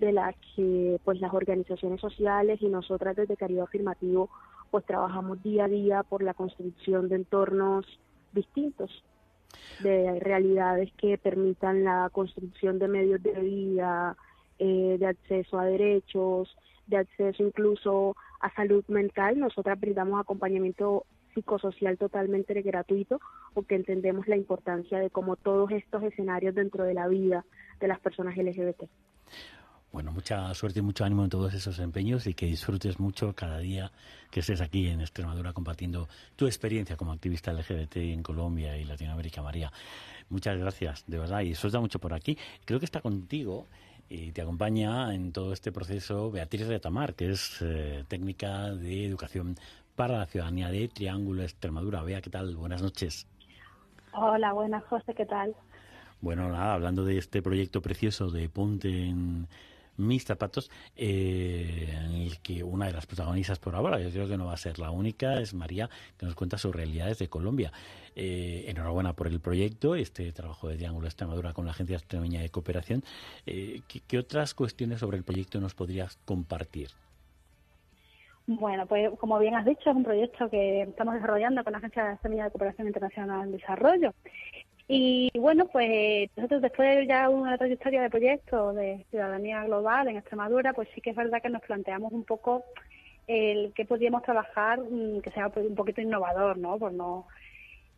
de 0.00 0.12
la 0.12 0.34
que 0.54 0.98
pues 1.04 1.20
las 1.20 1.34
organizaciones 1.34 2.00
sociales 2.00 2.62
y 2.62 2.68
nosotras 2.68 3.14
desde 3.14 3.36
Caribe 3.36 3.60
Afirmativo 3.60 4.30
pues 4.70 4.86
trabajamos 4.86 5.42
día 5.42 5.66
a 5.66 5.68
día 5.68 6.02
por 6.02 6.22
la 6.22 6.32
construcción 6.34 7.08
de 7.10 7.16
entornos 7.16 7.84
distintos 8.36 9.04
de 9.80 10.20
realidades 10.20 10.92
que 10.96 11.18
permitan 11.18 11.82
la 11.82 12.08
construcción 12.12 12.78
de 12.78 12.88
medios 12.88 13.22
de 13.22 13.32
vida, 13.32 14.16
eh, 14.58 14.96
de 14.98 15.06
acceso 15.06 15.58
a 15.58 15.64
derechos, 15.64 16.56
de 16.86 16.98
acceso 16.98 17.42
incluso 17.42 18.16
a 18.40 18.54
salud 18.54 18.84
mental. 18.88 19.38
Nosotras 19.38 19.78
brindamos 19.80 20.20
acompañamiento 20.20 21.04
psicosocial 21.34 21.98
totalmente 21.98 22.54
gratuito 22.62 23.20
porque 23.52 23.74
entendemos 23.74 24.26
la 24.26 24.36
importancia 24.36 24.98
de 24.98 25.10
cómo 25.10 25.36
todos 25.36 25.70
estos 25.70 26.02
escenarios 26.02 26.54
dentro 26.54 26.84
de 26.84 26.94
la 26.94 27.08
vida 27.08 27.44
de 27.80 27.88
las 27.88 28.00
personas 28.00 28.36
LGBT. 28.36 28.84
Bueno, 29.96 30.12
mucha 30.12 30.52
suerte 30.52 30.80
y 30.80 30.82
mucho 30.82 31.06
ánimo 31.06 31.24
en 31.24 31.30
todos 31.30 31.54
esos 31.54 31.78
empeños 31.78 32.26
y 32.26 32.34
que 32.34 32.44
disfrutes 32.44 33.00
mucho 33.00 33.32
cada 33.34 33.56
día 33.56 33.90
que 34.30 34.40
estés 34.40 34.60
aquí 34.60 34.88
en 34.88 35.00
Extremadura 35.00 35.54
compartiendo 35.54 36.06
tu 36.36 36.44
experiencia 36.44 36.98
como 36.98 37.12
activista 37.12 37.50
LGBT 37.50 37.96
en 37.96 38.22
Colombia 38.22 38.76
y 38.76 38.84
Latinoamérica, 38.84 39.40
María. 39.40 39.72
Muchas 40.28 40.58
gracias, 40.58 41.04
de 41.06 41.18
verdad, 41.18 41.40
y 41.40 41.54
suelta 41.54 41.80
mucho 41.80 41.98
por 41.98 42.12
aquí. 42.12 42.36
Creo 42.66 42.78
que 42.78 42.84
está 42.84 43.00
contigo 43.00 43.68
y 44.10 44.32
te 44.32 44.42
acompaña 44.42 45.14
en 45.14 45.32
todo 45.32 45.54
este 45.54 45.72
proceso 45.72 46.30
Beatriz 46.30 46.66
Retamar, 46.66 47.14
que 47.14 47.30
es 47.30 47.56
eh, 47.62 48.04
técnica 48.06 48.72
de 48.72 49.06
educación 49.06 49.56
para 49.94 50.18
la 50.18 50.26
ciudadanía 50.26 50.68
de 50.68 50.88
Triángulo 50.88 51.42
Extremadura. 51.42 52.02
Bea, 52.02 52.20
¿qué 52.20 52.28
tal? 52.28 52.54
Buenas 52.54 52.82
noches. 52.82 53.26
Hola, 54.12 54.52
buenas, 54.52 54.84
José, 54.84 55.14
¿qué 55.14 55.24
tal? 55.24 55.56
Bueno, 56.20 56.50
nada, 56.50 56.74
hablando 56.74 57.02
de 57.02 57.16
este 57.16 57.40
proyecto 57.40 57.80
precioso 57.80 58.30
de 58.30 58.50
Ponte 58.50 58.88
en 58.90 59.48
mis 59.96 60.24
zapatos, 60.24 60.70
eh, 60.96 61.94
en 62.04 62.14
el 62.14 62.38
que 62.40 62.62
una 62.62 62.86
de 62.86 62.92
las 62.92 63.06
protagonistas 63.06 63.58
por 63.58 63.74
ahora, 63.74 64.00
yo 64.00 64.10
creo 64.10 64.28
que 64.28 64.36
no 64.36 64.46
va 64.46 64.54
a 64.54 64.58
ser 64.58 64.78
la 64.78 64.90
única, 64.90 65.40
es 65.40 65.54
María, 65.54 65.88
que 66.18 66.26
nos 66.26 66.34
cuenta 66.34 66.58
sus 66.58 66.74
realidades 66.74 67.18
de 67.18 67.28
Colombia. 67.28 67.72
Eh, 68.14 68.64
enhorabuena 68.68 69.12
por 69.12 69.26
el 69.26 69.40
proyecto, 69.40 69.94
este 69.94 70.32
trabajo 70.32 70.68
de 70.68 70.76
Triángulo 70.76 71.06
Extremadura 71.06 71.52
con 71.52 71.66
la 71.66 71.72
Agencia 71.72 71.96
Extremeña 71.96 72.40
de 72.40 72.48
Cooperación. 72.48 73.04
Eh, 73.46 73.82
¿qué, 73.88 74.00
qué 74.06 74.18
otras 74.18 74.54
cuestiones 74.54 75.00
sobre 75.00 75.18
el 75.18 75.24
proyecto 75.24 75.60
nos 75.60 75.74
podrías 75.74 76.16
compartir? 76.24 76.88
Bueno, 78.46 78.86
pues 78.86 79.10
como 79.18 79.38
bien 79.40 79.56
has 79.56 79.64
dicho, 79.64 79.90
es 79.90 79.96
un 79.96 80.04
proyecto 80.04 80.48
que 80.48 80.82
estamos 80.82 81.14
desarrollando 81.14 81.64
con 81.64 81.72
la 81.72 81.78
Agencia 81.78 82.12
Extremeña 82.12 82.44
de 82.44 82.50
Cooperación 82.52 82.86
Internacional 82.86 83.42
en 83.42 83.52
Desarrollo. 83.52 84.14
Y 84.88 85.30
bueno, 85.38 85.66
pues 85.66 86.30
nosotros 86.36 86.62
después 86.62 86.96
de 86.96 87.06
ya 87.06 87.28
una 87.28 87.58
trayectoria 87.58 88.02
de 88.02 88.10
proyectos 88.10 88.76
de 88.76 89.04
ciudadanía 89.10 89.64
global 89.64 90.08
en 90.08 90.16
Extremadura, 90.16 90.72
pues 90.72 90.88
sí 90.94 91.00
que 91.00 91.10
es 91.10 91.16
verdad 91.16 91.42
que 91.42 91.50
nos 91.50 91.62
planteamos 91.62 92.12
un 92.12 92.24
poco 92.24 92.64
el 93.26 93.72
que 93.74 93.84
podíamos 93.84 94.22
trabajar 94.22 94.78
mm, 94.80 95.20
que 95.22 95.30
sea 95.32 95.50
un 95.54 95.74
poquito 95.74 96.00
innovador, 96.00 96.56
¿no? 96.58 96.78
Por 96.78 96.92
no 96.92 97.26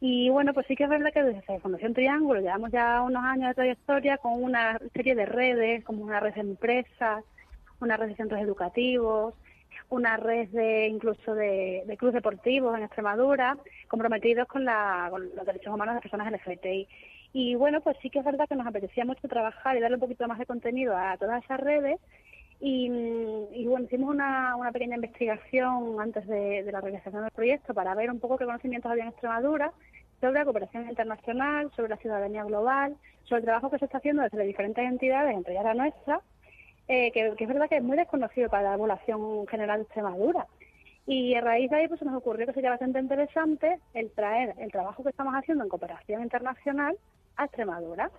y 0.01 0.31
bueno, 0.31 0.55
pues 0.55 0.67
sí 0.67 0.77
que 0.77 0.85
es 0.85 0.91
verdad 0.91 1.13
que 1.13 1.23
desde 1.25 1.61
Fundación 1.61 1.93
Triángulo 1.93 2.41
llevamos 2.41 2.71
ya 2.71 3.03
unos 3.03 3.25
años 3.25 3.49
de 3.49 3.55
trayectoria 3.55 4.19
con 4.19 4.43
una 4.43 4.79
serie 4.95 5.17
de 5.17 5.27
redes, 5.27 5.85
como 5.85 6.05
una 6.05 6.21
red 6.21 6.35
de 6.35 6.41
empresas, 6.41 7.25
una 7.81 7.97
red 7.97 8.09
de 8.09 8.17
centros 8.17 8.41
educativos, 8.41 9.35
una 9.91 10.17
red 10.17 10.49
de 10.49 10.87
incluso 10.87 11.35
de, 11.35 11.83
de 11.87 11.97
clubes 11.97 12.15
deportivos 12.15 12.77
en 12.77 12.85
Extremadura, 12.85 13.57
comprometidos 13.89 14.47
con, 14.47 14.65
la, 14.65 15.09
con 15.11 15.35
los 15.35 15.47
derechos 15.47 15.75
humanos 15.75 15.95
de 15.95 16.01
personas 16.01 16.31
LGBTI. 16.33 16.89
Y 17.33 17.55
bueno, 17.55 17.81
pues 17.81 17.97
sí 18.03 18.11
que 18.11 18.19
es 18.19 18.25
verdad 18.25 18.49
que 18.49 18.57
nos 18.57 18.67
apetecía 18.67 19.05
mucho 19.05 19.29
trabajar 19.29 19.77
y 19.77 19.81
darle 19.81 19.97
un 19.97 20.01
poquito 20.01 20.27
más 20.29 20.39
de 20.39 20.47
contenido 20.47 20.97
a 20.97 21.17
todas 21.17 21.45
esas 21.45 21.61
redes. 21.61 21.99
Y, 22.61 22.89
bueno, 23.67 23.87
hicimos 23.87 24.11
una, 24.13 24.57
una 24.57 24.73
pequeña 24.73 24.97
investigación 24.97 26.01
antes 26.01 26.27
de, 26.27 26.65
de 26.65 26.73
la 26.73 26.81
realización 26.81 27.23
del 27.23 27.31
proyecto 27.31 27.73
para 27.73 27.95
ver 27.95 28.11
un 28.11 28.19
poco 28.19 28.37
qué 28.37 28.47
conocimientos 28.47 28.91
había 28.91 29.05
en 29.05 29.11
Extremadura 29.11 29.73
sobre 30.21 30.35
la 30.35 30.45
cooperación 30.45 30.89
internacional, 30.89 31.71
sobre 31.77 31.91
la 31.91 31.97
ciudadanía 31.99 32.43
global, 32.45 32.97
sobre 33.25 33.41
el 33.41 33.45
trabajo 33.45 33.71
que 33.71 33.79
se 33.79 33.85
está 33.85 33.99
haciendo 33.99 34.23
desde 34.23 34.39
las 34.39 34.47
diferentes 34.47 34.85
entidades, 34.85 35.37
entre 35.37 35.53
ellas 35.53 35.65
la 35.65 35.75
nuestra, 35.75 36.21
eh, 36.89 37.13
que, 37.13 37.35
es 37.39 37.49
verdad 37.49 37.69
que 37.69 37.77
es 37.77 37.83
muy 37.83 37.97
desconocido 37.97 38.49
para 38.49 38.71
la 38.71 38.79
población 38.79 39.47
general 39.47 39.79
de 39.79 39.85
Extremadura. 39.85 40.47
Y 41.07 41.35
a 41.35 41.41
raíz 41.41 41.71
de 41.71 41.77
ahí 41.77 41.89
pues, 41.89 42.01
se 42.01 42.07
nos 42.07 42.17
ocurrió 42.17 42.47
que 42.47 42.53
sería 42.53 42.71
bastante 42.71 42.99
interesante 42.99 43.79
el 43.95 44.11
traer 44.11 44.55
el 44.59 44.73
trabajo 44.73 45.03
que 45.03 45.11
estamos 45.11 45.35
haciendo 45.35 45.65
en 45.65 45.71
cooperación 45.71 46.23
internacional 46.23 46.97
a 47.37 47.45
Extremadura. 47.45 48.11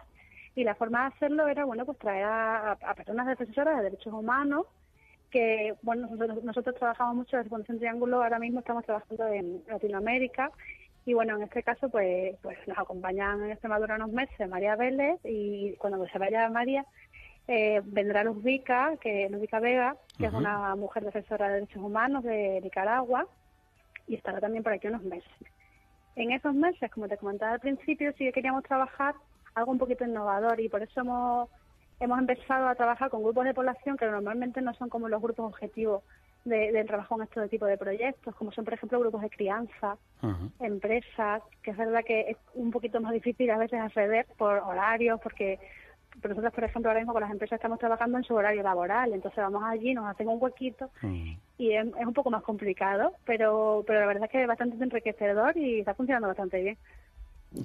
Y 0.56 0.64
la 0.64 0.76
forma 0.76 1.02
de 1.02 1.16
hacerlo 1.16 1.48
era, 1.48 1.66
bueno, 1.66 1.86
pues 1.86 1.98
traer 2.00 2.26
a, 2.26 2.72
a 2.72 2.94
personas 2.96 3.28
defensoras 3.28 3.78
de 3.78 3.84
derechos 3.84 4.14
humanos, 4.14 4.66
que, 5.30 5.76
bueno, 5.84 6.08
nosotros, 6.08 6.44
nosotros 6.44 6.76
trabajamos 6.76 7.16
mucho 7.16 7.38
desde 7.38 7.50
Fundación 7.50 7.78
Triángulo, 7.78 8.24
ahora 8.24 8.40
mismo 8.40 8.60
estamos 8.60 8.84
trabajando 8.86 9.28
en 9.28 9.64
Latinoamérica, 9.68 10.52
y 11.06 11.14
bueno, 11.14 11.38
en 11.38 11.44
este 11.44 11.64
caso, 11.64 11.90
pues, 11.90 12.36
pues 12.42 12.58
nos 12.68 12.78
acompañan 12.78 13.44
en 13.44 13.52
Extremadura 13.52 13.96
unos 13.96 14.12
meses 14.12 14.50
María 14.50 14.76
Vélez, 14.76 15.20
y 15.24 15.74
cuando 15.78 16.06
se 16.08 16.18
vaya 16.18 16.50
María, 16.50 16.86
eh, 17.52 17.82
vendrá 17.84 18.24
Luzvica, 18.24 18.96
que 19.02 19.28
Luzvica 19.28 19.60
Vega, 19.60 19.96
que 20.20 20.26
uh 20.26 20.28
-huh. 20.28 20.30
es 20.30 20.34
una 20.36 20.76
mujer 20.76 21.04
defensora 21.04 21.48
de 21.48 21.54
derechos 21.56 21.82
humanos 21.82 22.24
de 22.24 22.62
Nicaragua, 22.62 23.26
y 24.08 24.14
estará 24.14 24.40
también 24.40 24.64
por 24.64 24.72
aquí 24.72 24.88
unos 24.88 25.04
meses. 25.04 25.32
En 26.16 26.32
esos 26.32 26.54
meses, 26.54 26.92
como 26.92 27.08
te 27.08 27.18
comentaba 27.18 27.54
al 27.54 27.60
principio, 27.60 28.12
sí 28.12 28.26
que 28.26 28.34
queríamos 28.34 28.64
trabajar 28.64 29.16
algo 29.56 29.72
un 29.72 29.80
poquito 29.80 30.06
innovador 30.06 30.60
y 30.60 30.70
por 30.70 30.84
eso 30.84 31.02
hemos, 31.02 31.50
hemos 32.00 32.20
empezado 32.20 32.68
a 32.68 32.76
trabajar 32.76 33.10
con 33.10 33.24
grupos 33.24 33.46
de 33.46 33.56
población 33.56 33.98
que 33.98 34.06
normalmente 34.06 34.62
no 34.62 34.76
son 34.76 34.90
como 34.90 35.10
los 35.10 35.20
grupos 35.20 35.48
objetivos 35.48 36.04
de, 36.46 36.72
del 36.72 36.86
trabajo 36.86 37.16
en 37.16 37.24
este 37.24 37.48
tipo 37.48 37.66
de 37.66 37.78
proyectos, 37.78 38.36
como 38.36 38.52
son, 38.52 38.64
por 38.64 38.76
ejemplo, 38.76 39.00
grupos 39.00 39.22
de 39.22 39.30
crianza, 39.32 39.98
uh 40.22 40.28
-huh. 40.28 40.52
empresas, 40.60 41.42
que 41.64 41.72
es 41.72 41.78
verdad 41.78 42.04
que 42.06 42.30
es 42.30 42.38
un 42.54 42.70
poquito 42.70 43.02
más 43.02 43.12
difícil 43.12 43.50
a 43.50 43.58
veces 43.58 43.80
acceder 43.80 44.28
por 44.38 44.60
horarios, 44.60 45.20
porque 45.22 45.58
pero 46.22 46.34
nosotros, 46.34 46.54
por 46.54 46.64
ejemplo, 46.64 46.90
ahora 46.90 47.02
mismo 47.02 47.14
con 47.14 47.22
las 47.22 47.32
empresas 47.32 47.58
estamos 47.58 47.80
trabajando 47.80 48.18
en 48.18 48.24
su 48.24 48.34
horario 48.36 48.64
laboral, 48.64 49.14
entonces 49.14 49.38
vamos 49.38 49.64
allí, 49.66 49.94
nos 49.94 50.06
hacen 50.06 50.28
un 50.28 50.42
huequito 50.42 50.90
mm. 51.02 51.32
y 51.58 51.72
es, 51.74 51.88
es, 51.88 52.06
un 52.06 52.14
poco 52.14 52.30
más 52.30 52.44
complicado, 52.44 53.14
pero 53.26 53.84
pero 53.86 54.02
la 54.02 54.08
verdad 54.08 54.26
es 54.26 54.32
que 54.32 54.42
es 54.42 54.48
bastante 54.48 54.84
enriquecedor 54.84 55.58
y 55.58 55.80
está 55.80 55.94
funcionando 55.94 56.28
bastante 56.28 56.62
bien. 56.62 56.78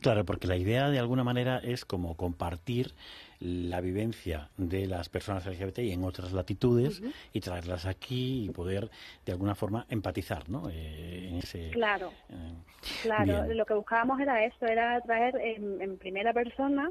Claro, 0.00 0.25
porque 0.25 0.46
la 0.46 0.56
idea 0.56 0.88
de 0.88 0.99
alguna 0.99 1.25
manera 1.25 1.58
es 1.58 1.84
como 1.84 2.16
compartir 2.16 2.92
la 3.40 3.82
vivencia 3.82 4.49
de 4.56 4.87
las 4.87 5.11
personas 5.11 5.44
LGBTI 5.44 5.92
en 5.92 6.04
otras 6.04 6.32
latitudes 6.32 7.02
y 7.34 7.40
traerlas 7.40 7.84
aquí 7.84 8.46
y 8.46 8.50
poder 8.50 8.88
de 9.26 9.32
alguna 9.32 9.54
forma 9.54 9.84
empatizar, 9.90 10.49
¿no? 10.49 10.70
Eh, 10.70 11.28
en 11.28 11.34
ese, 11.37 11.70
Claro, 11.70 12.12
eh, 12.30 12.54
claro. 13.02 13.25
bien. 13.25 13.58
Lo 13.58 13.66
que 13.66 13.75
buscábamos 13.75 14.18
era 14.20 14.42
eso, 14.46 14.64
era 14.64 15.00
traer 15.02 15.37
en, 15.37 15.82
en 15.82 15.99
primera 15.99 16.32
persona 16.32 16.90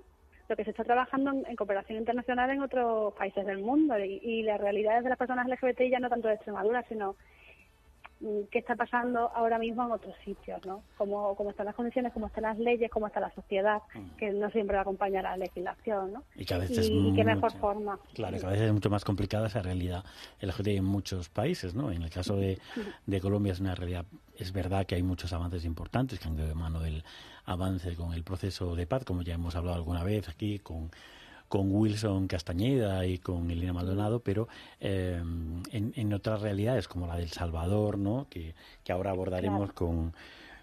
lo 0.50 0.56
que 0.56 0.64
se 0.64 0.72
está 0.72 0.84
trabajando 0.84 1.32
en, 1.32 1.56
cooperación 1.56 2.00
internacional 2.00 2.50
en 2.50 2.62
otros 2.62 3.14
países 3.14 3.46
del 3.46 3.60
mundo. 3.60 3.98
Y, 3.98 4.20
y 4.22 4.44
las 4.44 4.60
realidades 4.60 5.04
de 5.04 5.10
las 5.10 5.18
personas 5.18 5.48
LGBTI 5.48 5.90
ya 5.90 6.00
no 6.00 6.10
tanto 6.10 6.28
de 6.28 6.36
Extremadura, 6.36 6.84
sino 6.90 7.16
qué 8.52 8.60
está 8.60 8.76
pasando 8.76 9.30
ahora 9.36 9.58
mismo 9.60 9.84
en 9.86 9.92
otros 9.92 10.16
sitios, 10.24 10.66
¿no? 10.66 10.84
Cómo, 10.98 11.36
cómo 11.36 11.50
están 11.50 11.66
las 11.66 11.76
condiciones, 11.76 12.14
cómo 12.14 12.28
están 12.28 12.44
las 12.44 12.58
leyes, 12.58 12.90
cómo 12.92 13.08
está 13.08 13.20
la 13.20 13.32
sociedad, 13.34 13.82
que 14.18 14.32
no 14.32 14.50
siempre 14.52 14.76
va 14.76 14.80
a 14.80 14.84
acompañar 14.84 15.26
a 15.26 15.32
la 15.32 15.38
legislación, 15.46 16.14
¿no? 16.14 16.24
Y 16.36 16.46
que 16.46 16.54
a 16.54 16.58
veces 16.60 16.88
y, 16.90 17.10
y 17.10 17.14
qué 17.14 17.24
mejor 17.24 17.52
mucho- 17.52 17.58
forma. 17.60 18.00
Claro, 18.14 18.38
que 18.40 18.46
a 18.46 18.50
veces 18.50 18.68
es 18.68 18.74
mucho 18.74 18.90
más 18.90 19.04
complicada 19.04 19.48
esa 19.48 19.62
realidad 19.62 20.04
LGBTI 20.42 20.78
en 20.78 20.86
muchos 20.86 21.30
países, 21.30 21.76
¿no? 21.76 21.92
En 21.92 22.02
el 22.04 22.10
caso 22.10 22.36
de, 22.38 22.60
de 23.06 23.22
Colombia 23.22 23.54
es 23.54 23.60
una 23.60 23.76
realidad, 23.76 24.06
es 24.38 24.52
verdad 24.54 24.86
que 24.86 24.96
hay 24.96 25.04
muchos 25.04 25.34
avances 25.34 25.66
importantes 25.66 26.20
que 26.20 26.28
han 26.28 26.36
ido 26.36 26.48
de 26.48 26.56
mano 26.56 26.80
del 26.80 27.04
avance 27.46 27.96
con 27.96 28.14
el 28.14 28.24
proceso 28.24 28.76
de 28.76 28.88
paz, 28.88 29.04
como 29.04 29.22
ya 29.22 29.34
hemos 29.36 29.56
hablado 29.56 29.76
alguna 29.76 30.04
vez 30.04 30.30
aquí 30.30 30.60
con 30.60 30.92
con 31.54 31.70
Wilson 31.70 32.28
Castañeda 32.28 33.06
y 33.06 33.20
con 33.20 33.52
Elena 33.52 33.74
Maldonado, 33.74 34.22
pero 34.22 34.48
eh, 34.80 35.22
en, 35.72 35.94
en 35.96 36.14
otras 36.14 36.42
realidades 36.42 36.88
como 36.88 37.06
la 37.06 37.16
del 37.16 37.30
Salvador, 37.30 38.00
¿no? 38.00 38.26
Que, 38.28 38.56
que 38.84 38.92
ahora 38.92 39.12
abordaremos 39.12 39.72
con, 39.72 40.16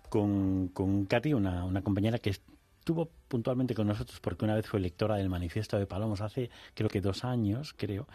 con, 0.08 0.66
con 0.74 1.04
Katy, 1.04 1.32
una, 1.32 1.64
una 1.64 1.82
compañera 1.82 2.18
que 2.18 2.30
estuvo 2.30 3.08
puntualmente 3.28 3.72
con 3.76 3.86
nosotros 3.86 4.18
porque 4.18 4.44
una 4.44 4.56
vez 4.56 4.66
fue 4.66 4.80
lectora 4.80 5.14
del 5.14 5.28
Manifiesto 5.28 5.78
de 5.78 5.86
Palomos 5.86 6.22
hace 6.22 6.50
creo 6.74 6.88
que 6.88 7.00
dos 7.00 7.22
años, 7.22 7.72
creo, 7.76 8.08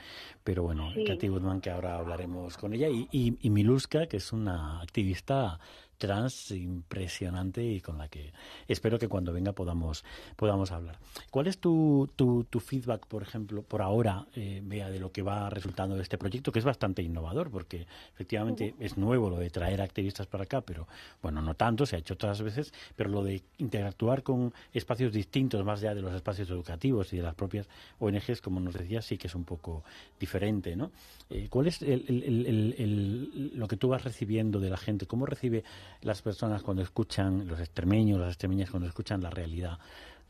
pero 0.43 0.63
bueno, 0.63 0.91
Sí. 0.93 1.05
Katy 1.05 1.29
Guzmán 1.29 1.61
que 1.61 1.69
ahora 1.69 1.97
hablaremos 1.97 2.57
con 2.57 2.73
ella 2.73 2.89
y, 2.89 3.07
y, 3.09 3.37
y 3.39 3.49
Miluska 3.51 4.07
que 4.07 4.17
es 4.17 4.33
una 4.33 4.81
activista 4.81 5.61
trans 5.97 6.51
impresionante 6.51 7.63
y 7.63 7.81
con 7.81 7.97
la 7.97 8.07
que 8.07 8.31
espero 8.67 8.99
que 8.99 9.07
cuando 9.07 9.33
venga 9.33 9.51
podamos 9.53 10.03
podamos 10.35 10.71
hablar. 10.71 10.97
¿Cuál 11.31 11.47
es 11.47 11.57
tu, 11.59 12.09
tu, 12.15 12.43
tu 12.45 12.59
feedback, 12.59 13.05
por 13.07 13.21
ejemplo, 13.23 13.61
por 13.63 13.81
ahora, 13.81 14.25
eh, 14.35 14.61
Bea, 14.63 14.89
de 14.89 14.99
lo 14.99 15.11
que 15.11 15.21
va 15.21 15.49
resultando 15.49 15.95
de 15.95 16.01
este 16.03 16.17
proyecto, 16.17 16.51
que 16.51 16.59
es 16.59 16.65
bastante 16.65 17.01
innovador, 17.01 17.49
porque 17.51 17.85
efectivamente 18.13 18.75
es 18.79 18.97
nuevo 18.97 19.29
lo 19.29 19.37
de 19.37 19.49
traer 19.49 19.81
activistas 19.81 20.27
para 20.27 20.43
acá, 20.43 20.61
pero 20.61 20.87
bueno, 21.21 21.41
no 21.41 21.53
tanto, 21.55 21.85
se 21.85 21.95
ha 21.95 21.99
hecho 21.99 22.13
otras 22.15 22.41
veces, 22.41 22.73
pero 22.95 23.09
lo 23.09 23.23
de 23.23 23.41
interactuar 23.57 24.23
con 24.23 24.53
espacios 24.73 25.11
distintos, 25.13 25.63
más 25.65 25.79
allá 25.79 25.95
de 25.95 26.01
los 26.01 26.13
espacios 26.13 26.49
educativos 26.49 27.11
y 27.13 27.17
de 27.17 27.23
las 27.23 27.35
propias 27.35 27.67
ONGs, 27.99 28.41
como 28.41 28.59
nos 28.59 28.73
decías, 28.75 29.05
sí 29.05 29.17
que 29.17 29.27
es 29.27 29.35
un 29.35 29.43
poco 29.45 29.83
diferente, 30.19 30.75
¿no? 30.75 30.91
Eh, 31.29 31.47
¿Cuál 31.49 31.67
es 31.67 31.81
el- 31.81 32.05
el- 32.07 32.75
el- 32.77 33.51
lo 33.55 33.67
que 33.67 33.77
tú 33.77 33.87
vas 33.89 34.03
recibiendo 34.03 34.59
de 34.59 34.69
la 34.69 34.77
gente? 34.77 35.05
¿Cómo 35.07 35.25
recibe 35.25 35.63
las 36.01 36.21
personas 36.21 36.63
cuando 36.63 36.83
escuchan, 36.83 37.47
los 37.47 37.59
extremeños, 37.59 38.19
las 38.19 38.29
extremeñas, 38.29 38.69
cuando 38.69 38.87
escuchan 38.87 39.21
la 39.21 39.29
realidad 39.29 39.77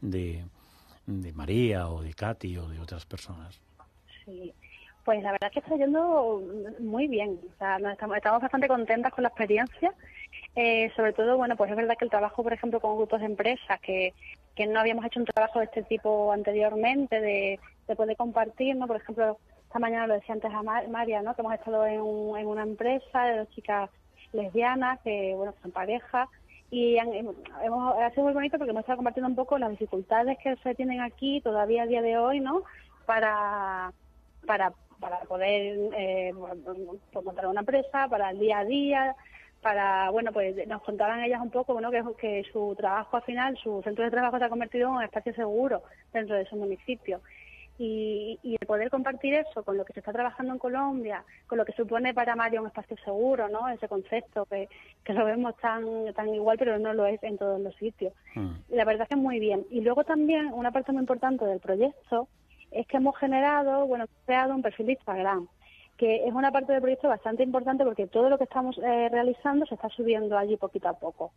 de, 0.01 0.45
de 1.05 1.33
María 1.33 1.89
o 1.89 2.01
de 2.01 2.13
Katy 2.13 2.57
o 2.57 2.67
de 2.69 2.79
otras 2.79 3.05
personas? 3.05 3.59
Sí. 4.23 4.53
Pues 5.03 5.21
la 5.21 5.33
verdad 5.33 5.51
es 5.51 5.53
que 5.53 5.59
está 5.59 5.75
yendo 5.77 6.41
muy 6.79 7.07
bien. 7.07 7.39
O 7.53 7.57
sea, 7.59 7.77
nos 7.77 7.93
estamos, 7.93 8.17
bastante 8.41 8.67
contentas 8.67 9.13
con 9.13 9.21
la 9.21 9.29
experiencia. 9.29 9.93
Eh, 10.55 10.91
sobre 10.95 11.13
todo, 11.13 11.37
bueno, 11.37 11.55
pues 11.55 11.69
es 11.69 11.77
verdad 11.77 11.95
que 11.95 12.05
el 12.05 12.11
trabajo, 12.11 12.41
por 12.41 12.53
ejemplo, 12.53 12.79
con 12.79 12.97
grupos 12.97 13.19
de 13.19 13.27
empresas, 13.27 13.79
que, 13.81 14.15
que 14.55 14.65
no 14.65 14.79
habíamos 14.79 15.05
hecho 15.05 15.19
un 15.19 15.27
trabajo 15.27 15.59
de 15.59 15.65
este 15.65 15.83
tipo 15.83 16.31
anteriormente, 16.31 17.21
de, 17.21 17.59
de 17.87 17.95
poder 17.95 18.17
compartir, 18.17 18.75
¿no? 18.75 18.87
Por 18.87 18.95
ejemplo, 18.95 19.37
esta 19.67 19.77
mañana 19.77 20.07
lo 20.07 20.15
decía 20.15 20.33
antes 20.33 20.51
a 20.51 20.63
Mar- 20.63 20.89
María, 20.89 21.21
¿no? 21.21 21.35
Que 21.35 21.41
hemos 21.41 21.53
estado 21.53 21.85
en, 21.85 21.99
en 21.99 22.47
una 22.47 22.63
empresa 22.63 23.25
de 23.25 23.37
dos 23.37 23.49
chicas 23.51 23.91
lesbianas, 24.35 24.99
que, 25.01 25.33
bueno, 25.35 25.53
son 25.61 25.71
pareja, 25.71 26.29
y 26.69 26.97
han- 26.97 27.13
hemos, 27.13 27.97
ha 27.97 28.09
sido 28.11 28.23
muy 28.23 28.33
bonito 28.33 28.57
porque 28.57 28.71
hemos 28.71 28.81
estado 28.81 28.97
compartiendo 28.97 29.29
un 29.29 29.35
poco 29.35 29.57
las 29.57 29.69
dificultades 29.71 30.37
que 30.43 30.55
se 30.57 30.75
tienen 30.75 31.01
aquí 31.01 31.41
todavía 31.41 31.83
a 31.83 31.87
día 31.87 32.01
de 32.01 32.17
hoy, 32.17 32.39
¿no? 32.39 32.63
Para, 33.05 33.91
para, 34.45 34.73
para 34.99 35.19
poder 35.21 35.77
eh, 35.95 36.33
pues, 37.11 37.23
montar 37.25 37.47
una 37.47 37.61
empresa, 37.61 38.07
para 38.09 38.31
el 38.31 38.39
día 38.39 38.59
a 38.59 38.65
día, 38.65 39.15
para, 39.61 40.09
bueno, 40.11 40.31
pues 40.31 40.67
nos 40.67 40.81
contaban 40.83 41.23
ellas 41.23 41.41
un 41.41 41.49
poco, 41.49 41.73
bueno, 41.73 41.91
que, 41.91 42.03
que 42.19 42.43
su 42.51 42.75
trabajo 42.75 43.17
al 43.17 43.23
final, 43.23 43.57
su 43.57 43.81
centro 43.83 44.03
de 44.03 44.11
trabajo 44.11 44.37
se 44.37 44.45
ha 44.45 44.49
convertido 44.49 44.89
en 44.89 44.95
un 44.95 45.03
espacio 45.03 45.33
seguro 45.33 45.83
dentro 46.13 46.35
de 46.35 46.45
su 46.45 46.55
municipio. 46.55 47.21
Y, 47.77 48.39
y 48.41 48.55
el 48.59 48.65
poder 48.65 48.89
compartir 48.89 49.33
eso 49.33 49.63
con 49.63 49.75
lo 49.75 49.83
que 49.83 49.91
se 49.91 49.99
está 49.99 50.13
trabajando 50.13 50.53
en 50.53 50.59
Colombia, 50.59 51.25
con 51.45 51.57
lo 51.57 51.65
que 51.65 51.73
supone 51.73 52.13
para 52.13 52.35
Mario 52.35 52.61
un 52.61 52.67
espacio 52.67 52.95
seguro, 53.03 53.49
¿no? 53.49 53.67
Ese 53.67 53.89
concepto 53.89 54.45
que, 54.45 54.69
que 55.03 55.13
lo 55.13 55.25
vemos 55.25 55.57
tan, 55.57 56.13
tan 56.13 56.33
igual, 56.33 56.57
pero 56.57 56.79
no 56.79 56.93
lo 56.93 57.05
es 57.05 57.21
en 57.23 57.37
todos 57.37 57.59
los 57.59 57.75
sitios. 57.75 58.13
Mm. 58.35 58.51
La 58.69 58.85
verdad 58.85 59.03
es 59.03 59.09
que 59.09 59.15
muy 59.17 59.39
bien. 59.39 59.65
Y 59.69 59.81
luego 59.81 60.05
también 60.05 60.53
una 60.53 60.71
parte 60.71 60.93
muy 60.93 61.01
importante 61.01 61.45
del 61.45 61.59
proyecto 61.59 62.29
es 62.71 62.87
que 62.87 62.97
hemos 62.97 63.17
generado, 63.17 63.85
bueno, 63.87 64.05
creado 64.25 64.53
un 64.55 64.61
perfil 64.61 64.87
de 64.87 64.93
Instagram, 64.93 65.47
que 65.97 66.27
es 66.27 66.33
una 66.33 66.51
parte 66.51 66.73
del 66.73 66.81
proyecto 66.81 67.07
bastante 67.07 67.43
importante 67.43 67.83
porque 67.83 68.07
todo 68.07 68.29
lo 68.29 68.37
que 68.37 68.43
estamos 68.43 68.77
eh, 68.79 69.09
realizando 69.09 69.65
se 69.65 69.75
está 69.75 69.89
subiendo 69.89 70.37
allí 70.37 70.57
poquito 70.57 70.89
a 70.89 70.99
poco. 70.99 71.31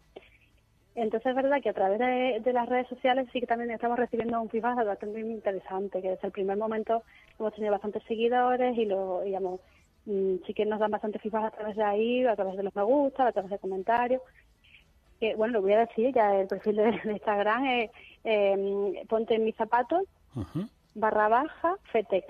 Entonces 1.03 1.31
es 1.31 1.37
verdad 1.37 1.63
que 1.63 1.69
a 1.69 1.75
través 1.75 2.01
de, 2.01 2.41
de 2.43 2.53
las 2.53 2.69
redes 2.69 2.89
sociales 2.89 3.29
sí 3.33 3.39
que 3.39 3.47
también 3.47 3.71
estamos 3.71 3.97
recibiendo 3.97 4.41
un 4.41 4.49
feedback 4.49 4.85
bastante 4.85 5.21
interesante, 5.21 6.03
que 6.03 6.11
desde 6.11 6.27
el 6.27 6.33
primer 6.33 6.57
momento 6.57 7.05
hemos 7.39 7.55
tenido 7.55 7.71
bastantes 7.71 8.03
seguidores 8.03 8.77
y 8.77 8.85
lo, 8.85 9.21
digamos, 9.21 9.61
mm, 10.07 10.37
sí 10.45 10.55
que 10.55 10.67
nos 10.67 10.81
dan 10.81 10.91
bastante 10.91 11.21
feedback 11.21 11.45
a 11.45 11.51
través 11.53 11.77
de 11.77 11.85
ahí, 11.85 12.25
a 12.25 12.35
través 12.35 12.57
de 12.57 12.65
los 12.65 12.75
me 12.75 12.83
gusta, 12.83 13.29
a 13.29 13.33
través 13.33 13.51
de 13.51 13.59
comentarios. 13.61 14.23
Que, 15.21 15.37
bueno, 15.37 15.55
lo 15.55 15.63
voy 15.63 15.75
a 15.75 15.87
decir, 15.87 16.13
ya 16.13 16.35
el 16.35 16.49
perfil 16.49 16.77
de, 16.77 17.01
de 17.05 17.13
Instagram 17.13 17.65
es 17.67 17.91
eh, 18.25 19.05
ponte 19.09 19.37
en 19.37 19.45
mis 19.45 19.55
zapatos 19.55 20.03
barra 20.95 21.29
baja 21.29 21.77
FETEX, 21.93 22.27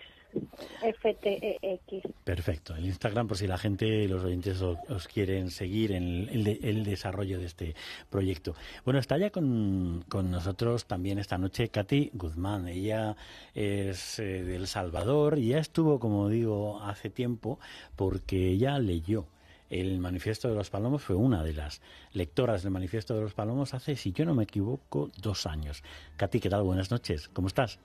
F-T-E-X. 0.83 2.03
Perfecto. 2.25 2.75
El 2.77 2.87
Instagram, 2.87 3.29
por 3.29 3.37
si 3.37 3.47
la 3.47 3.59
gente, 3.59 4.07
los 4.09 4.25
oyentes 4.25 4.61
os, 4.63 5.09
quieren 5.09 5.51
seguir 5.51 5.93
en 5.93 6.03
el, 6.05 6.29
el 6.31 6.45
de- 6.45 6.61
el 6.63 6.85
desarrollo 6.85 7.39
de 7.39 7.47
este 7.47 7.75
proyecto. 8.11 8.55
Bueno, 8.85 9.01
está 9.01 9.19
ya 9.19 9.31
con, 9.31 10.05
con 10.09 10.31
nosotros 10.31 10.87
también 10.87 11.19
esta 11.19 11.39
noche 11.39 11.69
Katy 11.69 12.11
Guzmán. 12.15 12.69
Ella 12.69 13.17
es 13.55 14.19
eh, 14.19 14.45
de 14.45 14.57
El 14.57 14.67
Salvador 14.67 15.39
y 15.39 15.49
ya 15.49 15.59
estuvo, 15.59 15.99
como 15.99 16.29
digo, 16.29 16.81
hace 16.83 17.11
tiempo 17.11 17.59
porque 17.97 18.49
ella 18.51 18.79
leyó. 18.79 19.27
El 19.71 19.99
Manifiesto 19.99 20.49
de 20.49 20.55
los 20.55 20.71
Palomos 20.71 21.03
fue 21.03 21.15
una 21.15 21.45
de 21.45 21.53
las 21.53 21.83
lectoras 22.15 22.63
del 22.63 22.73
Manifiesto 22.73 23.15
de 23.15 23.21
los 23.21 23.35
Palomos 23.35 23.75
hace, 23.75 23.97
si 23.97 24.13
yo 24.13 24.25
no 24.25 24.35
me 24.35 24.45
equivoco, 24.45 25.11
dos 25.21 25.47
años. 25.47 25.83
Katy, 26.17 26.41
¿qué 26.41 26.49
tal? 26.49 26.63
Buenas 26.63 26.91
noches. 26.91 27.29
¿Cómo 27.29 27.49
estás? 27.49 27.79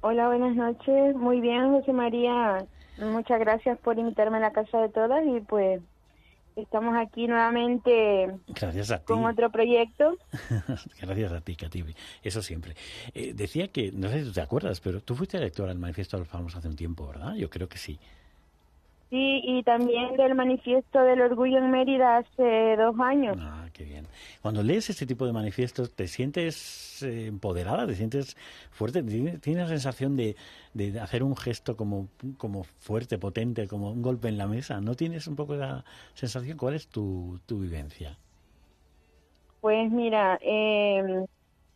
Hola, 0.00 0.28
buenas 0.28 0.54
noches. 0.54 1.16
Muy 1.16 1.40
bien, 1.40 1.70
José 1.72 1.92
María. 1.92 2.64
Muchas 2.98 3.40
gracias 3.40 3.78
por 3.78 3.98
invitarme 3.98 4.38
a 4.38 4.40
la 4.40 4.52
casa 4.52 4.80
de 4.80 4.88
todas 4.88 5.24
y 5.26 5.40
pues 5.40 5.80
estamos 6.56 6.96
aquí 6.96 7.28
nuevamente 7.28 8.34
Gracias 8.48 8.90
a 8.90 8.98
ti. 8.98 9.04
con 9.06 9.24
otro 9.24 9.50
proyecto. 9.50 10.16
Gracias 11.00 11.32
a 11.32 11.40
ti, 11.40 11.54
Katy. 11.56 11.84
Eso 12.22 12.42
siempre. 12.42 12.74
Eh, 13.14 13.32
decía 13.34 13.68
que, 13.68 13.92
no 13.92 14.08
sé 14.08 14.20
si 14.20 14.26
tú 14.26 14.32
te 14.32 14.40
acuerdas, 14.40 14.80
pero 14.80 15.00
tú 15.00 15.14
fuiste 15.14 15.38
lectora 15.38 15.68
del 15.68 15.78
Manifiesto 15.78 16.16
de 16.16 16.22
los 16.22 16.28
Palomos 16.28 16.56
hace 16.56 16.68
un 16.68 16.76
tiempo, 16.76 17.06
¿verdad? 17.06 17.34
Yo 17.34 17.48
creo 17.50 17.68
que 17.68 17.78
sí. 17.78 17.98
Sí, 19.10 19.40
y 19.42 19.62
también 19.62 20.16
del 20.16 20.34
manifiesto 20.34 21.02
del 21.02 21.22
orgullo 21.22 21.56
en 21.56 21.70
Mérida 21.70 22.18
hace 22.18 22.76
dos 22.76 22.94
años. 23.00 23.38
Ah, 23.40 23.66
qué 23.72 23.84
bien. 23.84 24.06
Cuando 24.42 24.62
lees 24.62 24.90
este 24.90 25.06
tipo 25.06 25.24
de 25.26 25.32
manifiestos, 25.32 25.94
¿te 25.94 26.06
sientes 26.06 27.02
eh, 27.02 27.26
empoderada? 27.26 27.86
¿Te 27.86 27.94
sientes 27.94 28.36
fuerte? 28.70 29.02
¿Tienes 29.02 29.40
tienes 29.40 29.62
la 29.62 29.68
sensación 29.68 30.14
de, 30.14 30.36
de 30.74 31.00
hacer 31.00 31.22
un 31.22 31.36
gesto 31.36 31.74
como, 31.74 32.08
como 32.36 32.64
fuerte, 32.64 33.16
potente, 33.16 33.66
como 33.66 33.92
un 33.92 34.02
golpe 34.02 34.28
en 34.28 34.36
la 34.36 34.46
mesa? 34.46 34.78
¿No 34.82 34.94
tienes 34.94 35.26
un 35.26 35.36
poco 35.36 35.54
esa 35.54 35.86
sensación? 36.12 36.58
¿Cuál 36.58 36.74
es 36.74 36.88
tu, 36.88 37.40
tu 37.46 37.60
vivencia? 37.60 38.18
Pues 39.62 39.90
mira, 39.90 40.38
eh, 40.42 41.24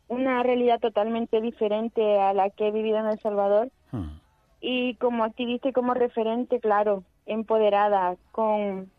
una 0.08 0.42
realidad 0.42 0.80
totalmente 0.80 1.40
diferente 1.40 2.20
a 2.20 2.34
la 2.34 2.50
que 2.50 2.68
he 2.68 2.70
vivido 2.72 2.98
en 2.98 3.06
El 3.06 3.18
Salvador. 3.20 3.70
Hmm. 3.90 4.20
y 4.62 4.94
como 4.94 5.24
activista 5.24 5.68
y 5.68 5.72
como 5.72 5.92
referente, 5.92 6.60
claro, 6.60 7.04
empoderada, 7.26 8.16
con 8.30 8.90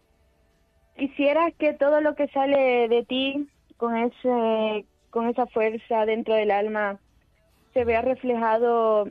quisiera 0.96 1.52
que 1.52 1.74
todo 1.74 2.02
lo 2.02 2.16
que 2.16 2.28
sale 2.28 2.88
de 2.88 3.04
ti 3.04 3.50
con 3.78 3.96
ese 3.96 4.86
con 5.10 5.28
esa 5.28 5.48
fuerza 5.48 6.06
dentro 6.06 6.36
del 6.36 6.52
alma 6.52 7.00
se 7.74 7.84
vea 7.84 8.02
reflejado 8.02 9.10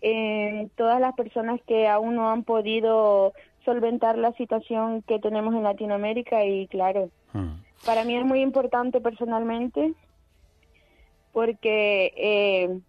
en 0.00 0.68
todas 0.70 1.00
las 1.00 1.14
personas 1.14 1.60
que 1.66 1.88
aún 1.88 2.16
no 2.16 2.30
han 2.30 2.44
podido 2.44 3.32
solventar 3.64 4.18
la 4.18 4.32
situación 4.32 5.02
que 5.02 5.18
tenemos 5.18 5.54
en 5.54 5.62
Latinoamérica 5.62 6.44
y 6.44 6.66
claro, 6.66 7.10
Hmm. 7.32 7.62
para 7.84 8.04
mí 8.04 8.16
es 8.16 8.24
muy 8.24 8.40
importante 8.40 9.00
personalmente 9.00 9.94
porque 11.32 12.12
eh, 12.16 12.80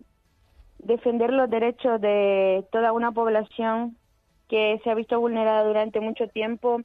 defender 0.80 1.32
los 1.32 1.50
derechos 1.50 2.02
de 2.02 2.66
toda 2.72 2.92
una 2.92 3.12
población 3.14 3.98
que 4.48 4.80
se 4.84 4.90
ha 4.90 4.96
visto 4.96 5.20
vulnerada 5.20 5.64
durante 5.64 6.00
mucho 6.00 6.28
tiempo 6.28 6.82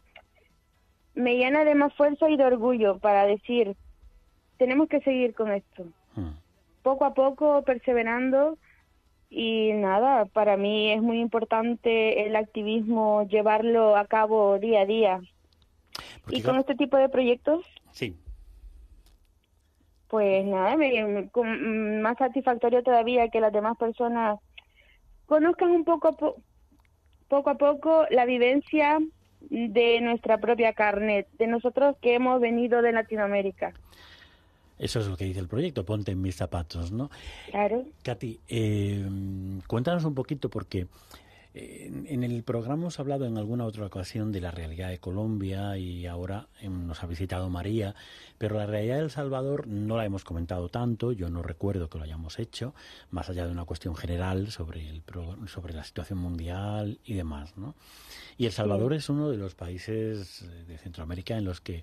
me 1.15 1.37
llena 1.37 1.65
de 1.65 1.75
más 1.75 1.93
fuerza 1.95 2.29
y 2.31 2.37
de 2.37 2.45
orgullo 2.45 2.99
para 3.01 3.27
decir, 3.27 3.75
tenemos 4.57 4.89
que 4.89 5.01
seguir 5.01 5.35
con 5.35 5.51
esto. 5.53 5.85
Mm. 6.15 6.31
Poco 6.83 7.05
a 7.05 7.15
poco, 7.15 7.63
perseverando 7.63 8.57
y 9.29 9.73
nada, 9.73 10.27
para 10.27 10.57
mí 10.57 10.93
es 10.93 11.03
muy 11.03 11.19
importante 11.21 12.25
el 12.27 12.37
activismo, 12.37 13.27
llevarlo 13.27 13.97
a 13.97 14.07
cabo 14.07 14.59
día 14.61 14.83
a 14.83 14.87
día. 14.87 15.21
Porque, 16.23 16.37
Y 16.39 16.43
con 16.43 16.57
este 16.57 16.77
tipo 16.77 16.97
de 16.97 17.09
proyectos, 17.09 17.65
Sí, 17.93 18.17
pues 20.09 20.45
nada, 20.47 20.77
me, 20.77 21.05
me- 21.05 21.29
con- 21.31 22.01
más 22.01 22.17
satisfactorio 22.17 22.83
todavía 22.83 23.29
que 23.29 23.41
las 23.41 23.53
demás 23.53 23.77
personas 23.77 24.39
conozcan 25.27 25.71
un 25.71 25.85
poco 25.85 26.37
poco 27.29 27.51
a 27.51 27.59
poco 27.59 28.07
la 28.11 28.25
vivencia 28.25 28.99
de 29.51 30.01
nuestra 30.01 30.39
propia 30.39 30.73
carne, 30.73 31.27
de 31.39 31.47
nosotros 31.47 31.97
que 32.01 32.15
hemos 32.15 32.41
venido 32.41 32.83
de 32.83 32.93
Latinoamérica. 32.93 33.73
eso 34.79 35.01
es 35.01 35.07
lo 35.07 35.17
que 35.17 35.25
dice 35.25 35.41
el 35.41 35.49
proyecto, 35.49 35.85
ponte 35.85 36.13
en 36.13 36.21
mis 36.21 36.37
zapatos, 36.37 36.93
¿no? 36.93 37.11
Claro. 37.51 37.85
Katy, 38.03 38.41
eh, 38.49 39.07
cuéntanos 39.67 40.05
un 40.05 40.15
poquito 40.15 40.49
porque 40.49 40.87
en, 41.55 42.07
en 42.09 42.23
el 42.23 42.43
programa 42.43 42.83
hemos 42.83 43.01
hablado 43.01 43.27
en 43.27 43.39
alguna 43.39 43.65
otra 43.65 43.87
ocasión 43.87 44.33
de 44.33 44.41
la 44.41 44.51
realidad 44.51 44.91
de 44.91 44.99
Colombia 44.99 45.77
y 45.79 46.07
ahora 46.07 46.49
em, 46.61 46.87
nos 46.87 47.03
ha 47.03 47.07
visitado 47.07 47.49
María, 47.49 47.95
pero 48.37 48.57
la 48.57 48.67
realidad 48.67 48.97
de 48.97 49.05
El 49.05 49.11
Salvador 49.11 49.67
no 49.67 49.97
la 49.97 50.05
hemos 50.05 50.25
comentado 50.25 50.69
tanto, 50.69 51.13
yo 51.13 51.31
no 51.31 51.43
recuerdo 51.43 51.89
que 51.89 51.99
lo 51.99 52.05
hayamos 52.05 52.39
hecho, 52.39 52.75
más 53.11 53.31
allá 53.31 53.47
de 53.47 53.53
una 53.53 53.65
cuestión 53.65 53.97
general 53.97 54.51
sobre, 54.51 54.89
el 54.89 55.03
sobre 55.47 55.75
la 55.75 55.85
situación 55.85 56.19
mundial 56.19 57.01
y 57.05 57.15
demás, 57.15 57.57
¿no? 57.57 57.75
Y 58.37 58.47
El 58.47 58.53
Salvador 58.53 58.93
es 58.93 59.09
uno 59.09 59.31
de 59.31 59.37
los 59.37 59.55
países 59.55 60.43
eh, 60.43 60.65
de 60.65 60.79
Centroamérica 60.79 61.37
en 61.37 61.45
los 61.45 61.61
que 61.61 61.83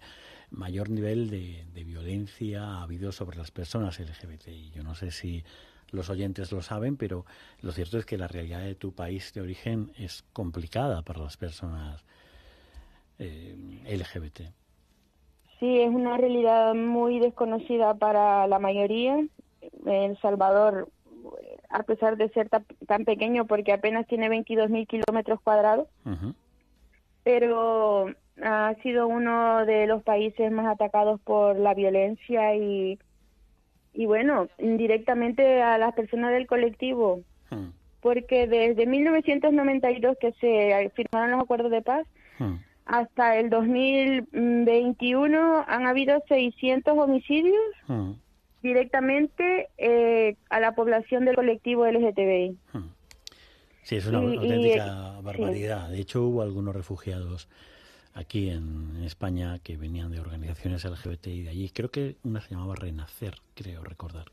mayor 0.52 0.90
nivel 0.90 1.30
de, 1.30 1.66
de 1.74 1.84
violencia 1.84 2.64
ha 2.64 2.84
habido 2.84 3.12
sobre 3.12 3.38
las 3.38 3.52
personas 3.52 4.00
LGBTI. 4.00 4.72
Yo 4.72 4.84
no 4.84 4.96
sé 4.96 5.12
si 5.12 5.44
los 5.96 6.10
oyentes 6.10 6.52
lo 6.52 6.62
saben, 6.62 6.98
pero 6.98 7.26
lo 7.62 7.72
cierto 7.72 7.98
es 7.98 8.06
que 8.06 8.18
la 8.18 8.28
realidad 8.28 8.62
de 8.62 8.76
tu 8.76 8.92
país 8.94 9.34
de 9.34 9.42
origen 9.42 9.92
es 9.98 10.24
complicada 10.34 11.02
para 11.02 11.22
las 11.22 11.38
personas 11.38 12.04
eh, 13.20 13.56
LGBT. 13.88 14.42
Sí, 15.60 15.80
es 15.80 15.90
una 15.90 16.18
realidad 16.18 16.76
muy 16.76 17.20
desconocida 17.20 17.94
para 17.96 18.46
la 18.48 18.60
mayoría. 18.60 19.26
El 19.86 20.18
Salvador, 20.20 20.90
a 21.70 21.84
pesar 21.84 22.18
de 22.18 22.30
ser 22.30 22.50
ta- 22.50 22.64
tan 22.88 23.06
pequeño, 23.06 23.46
porque 23.48 23.72
apenas 23.74 24.06
tiene 24.06 24.28
22 24.30 24.70
mil 24.70 24.86
kilómetros 24.86 25.40
cuadrados, 25.42 25.88
pero 27.24 28.08
ha 28.44 28.76
sido 28.84 29.08
uno 29.08 29.66
de 29.66 29.88
los 29.88 30.04
países 30.04 30.52
más 30.52 30.68
atacados 30.68 31.20
por 31.22 31.58
la 31.58 31.74
violencia 31.74 32.56
y, 32.56 33.00
y 33.96 34.06
bueno, 34.06 34.48
indirectamente 34.60 35.62
a 35.62 35.78
las 35.78 35.94
personas 35.94 36.32
del 36.34 36.48
colectivo, 36.48 37.22
Mm, 37.52 37.68
porque 38.02 38.48
desde 38.48 38.86
1992 38.86 40.18
que 40.20 40.32
se 40.34 40.92
firmaron 40.96 41.32
los 41.32 41.42
acuerdos 41.42 41.72
de 41.72 41.82
paz, 41.82 42.06
mm. 42.40 42.56
hasta 42.86 43.38
el 43.38 43.50
2021 43.50 45.64
han 45.68 45.88
habido 45.88 46.22
600 46.28 46.98
homicidios 46.98 47.56
Mm, 47.88 48.12
directamente 48.64 49.70
eh, 49.78 50.36
a 50.50 50.60
la 50.60 50.74
población 50.74 51.26
del 51.26 51.36
colectivo 51.36 51.86
LGTBI. 51.86 52.58
Sí, 53.84 53.98
es 53.98 54.08
una 54.08 54.24
Y- 54.24 54.38
auténtica 54.38 55.20
barbaridad. 55.22 55.90
De 55.90 56.00
hecho, 56.00 56.24
hubo 56.24 56.42
algunos 56.42 56.76
refugiados 56.76 57.48
aquí 58.16 58.50
en 58.50 59.04
España 59.04 59.60
que 59.60 59.78
venían 59.78 60.12
de 60.12 60.20
organizaciones 60.20 60.86
LGBTI 60.86 61.44
de 61.44 61.50
allí. 61.50 61.70
Creo 61.70 61.92
que 61.92 62.16
una 62.24 62.42
se 62.42 62.56
llamaba 62.56 62.76
Renacer, 62.76 63.36
creo 63.54 63.84
recordar. 63.84 64.26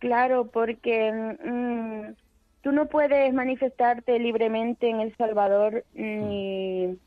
Claro, 0.00 0.48
porque 0.48 1.12
mm, 1.12 2.14
tú 2.62 2.72
no 2.72 2.86
puedes 2.86 3.32
manifestarte 3.32 4.18
libremente 4.18 4.90
en 4.90 5.00
El 5.00 5.16
Salvador 5.16 5.84
ni, 5.94 6.98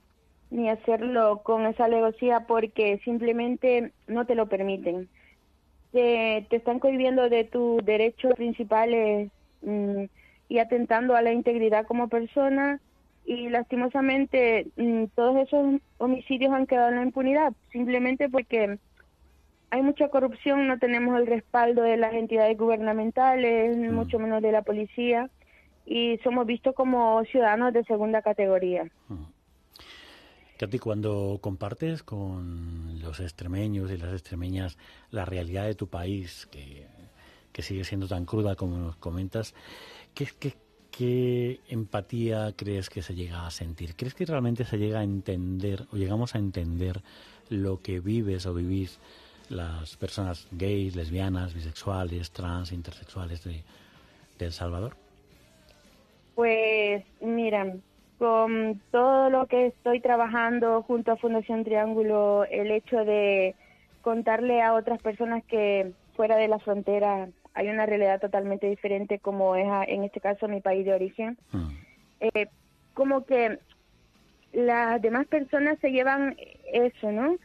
ni 0.49 0.69
hacerlo 0.69 1.41
con 1.43 1.65
esa 1.65 1.85
alevosía 1.85 2.47
porque 2.47 2.99
simplemente 3.03 3.91
no 4.07 4.25
te 4.25 4.35
lo 4.35 4.47
permiten. 4.47 5.09
Te, 5.91 6.47
te 6.49 6.55
están 6.55 6.79
cohibiendo 6.79 7.29
de 7.29 7.43
tus 7.43 7.83
derechos 7.83 8.33
principales 8.35 9.31
mm, 9.63 10.05
y 10.47 10.59
atentando 10.59 11.15
a 11.15 11.21
la 11.21 11.33
integridad 11.33 11.85
como 11.85 12.07
persona 12.07 12.79
y 13.25 13.49
lastimosamente 13.49 14.67
mm, 14.75 15.05
todos 15.15 15.37
esos 15.37 15.81
homicidios 15.97 16.51
han 16.53 16.65
quedado 16.67 16.89
en 16.89 16.95
la 16.95 17.03
impunidad 17.03 17.53
simplemente 17.71 18.29
porque 18.29 18.79
hay 19.71 19.81
mucha 19.81 20.09
corrupción, 20.09 20.67
no 20.67 20.79
tenemos 20.79 21.19
el 21.19 21.27
respaldo 21.27 21.83
de 21.83 21.97
las 21.97 22.13
entidades 22.13 22.57
gubernamentales, 22.57 23.77
Mm. 23.77 23.93
mucho 23.93 24.19
menos 24.19 24.41
de 24.41 24.51
la 24.51 24.63
policía, 24.63 25.29
y 25.85 26.17
somos 26.23 26.45
vistos 26.45 26.73
como 26.75 27.23
ciudadanos 27.25 27.73
de 27.73 27.83
segunda 27.83 28.21
categoría. 28.21 28.85
Mm. 29.07 29.25
Katy, 30.57 30.79
cuando 30.79 31.37
compartes 31.41 32.03
con 32.03 32.99
los 33.01 33.19
extremeños 33.21 33.91
y 33.91 33.97
las 33.97 34.11
extremeñas 34.11 34.77
la 35.09 35.23
realidad 35.23 35.65
de 35.65 35.75
tu 35.75 35.87
país, 35.87 36.47
que, 36.51 36.85
que 37.53 37.61
sigue 37.61 37.83
siendo 37.85 38.07
tan 38.07 38.25
cruda 38.25 38.55
como 38.55 38.77
nos 38.77 38.97
comentas, 38.97 39.55
¿qué, 40.13 40.27
qué, 40.37 40.53
qué 40.99 41.61
empatía 41.69 42.51
crees 42.57 42.89
que 42.89 43.01
se 43.01 43.15
llega 43.15 43.47
a 43.47 43.51
sentir? 43.51 43.95
¿Crees 43.95 44.13
que 44.13 44.25
realmente 44.25 44.65
se 44.65 44.77
llega 44.77 44.99
a 44.99 45.03
entender 45.03 45.85
o 45.93 45.95
llegamos 45.95 46.35
a 46.35 46.39
entender 46.39 46.99
lo 47.49 47.81
que 47.81 48.01
vives 48.01 48.45
o 48.45 48.53
vivís 48.53 48.99
las 49.47 49.95
personas 49.95 50.45
gays, 50.51 50.97
lesbianas, 50.97 51.53
bisexuales, 51.53 52.31
trans, 52.31 52.73
intersexuales 52.73 53.45
de, 53.45 53.63
de 54.39 54.45
El 54.45 54.51
Salvador? 54.51 54.97
Pues 56.35 57.05
mira, 57.21 57.75
con 58.17 58.81
todo 58.91 59.29
lo 59.29 59.45
que 59.45 59.67
estoy 59.67 60.01
trabajando 60.01 60.81
junto 60.81 61.13
a 61.13 61.15
Fundación 61.15 61.63
Triángulo, 61.63 62.43
el 62.43 62.71
hecho 62.71 63.05
de 63.05 63.55
contarle 64.01 64.61
a 64.61 64.73
otras 64.73 65.01
personas 65.01 65.45
que 65.45 65.93
fuera 66.17 66.35
de 66.35 66.49
la 66.49 66.59
frontera 66.59 67.29
hay 67.53 67.67
una 67.69 67.85
realidad 67.85 68.19
totalmente 68.21 68.67
diferente 68.67 69.19
como 69.19 69.55
es 69.55 69.67
a- 69.67 69.83
en 69.85 70.03
este 70.03 70.19
caso 70.19 70.47
mi 70.47 70.61
país 70.61 70.85
de 70.85 70.93
origen, 70.93 71.37
Mm, 71.51 71.69
eh, 72.21 72.47
como 72.93 73.25
que 73.25 73.59
las 74.51 75.01
demás 75.01 75.27
personas 75.27 75.77
se 75.79 75.91
llevan 75.91 76.35
eso, 76.73 77.11
¿no? 77.11 77.35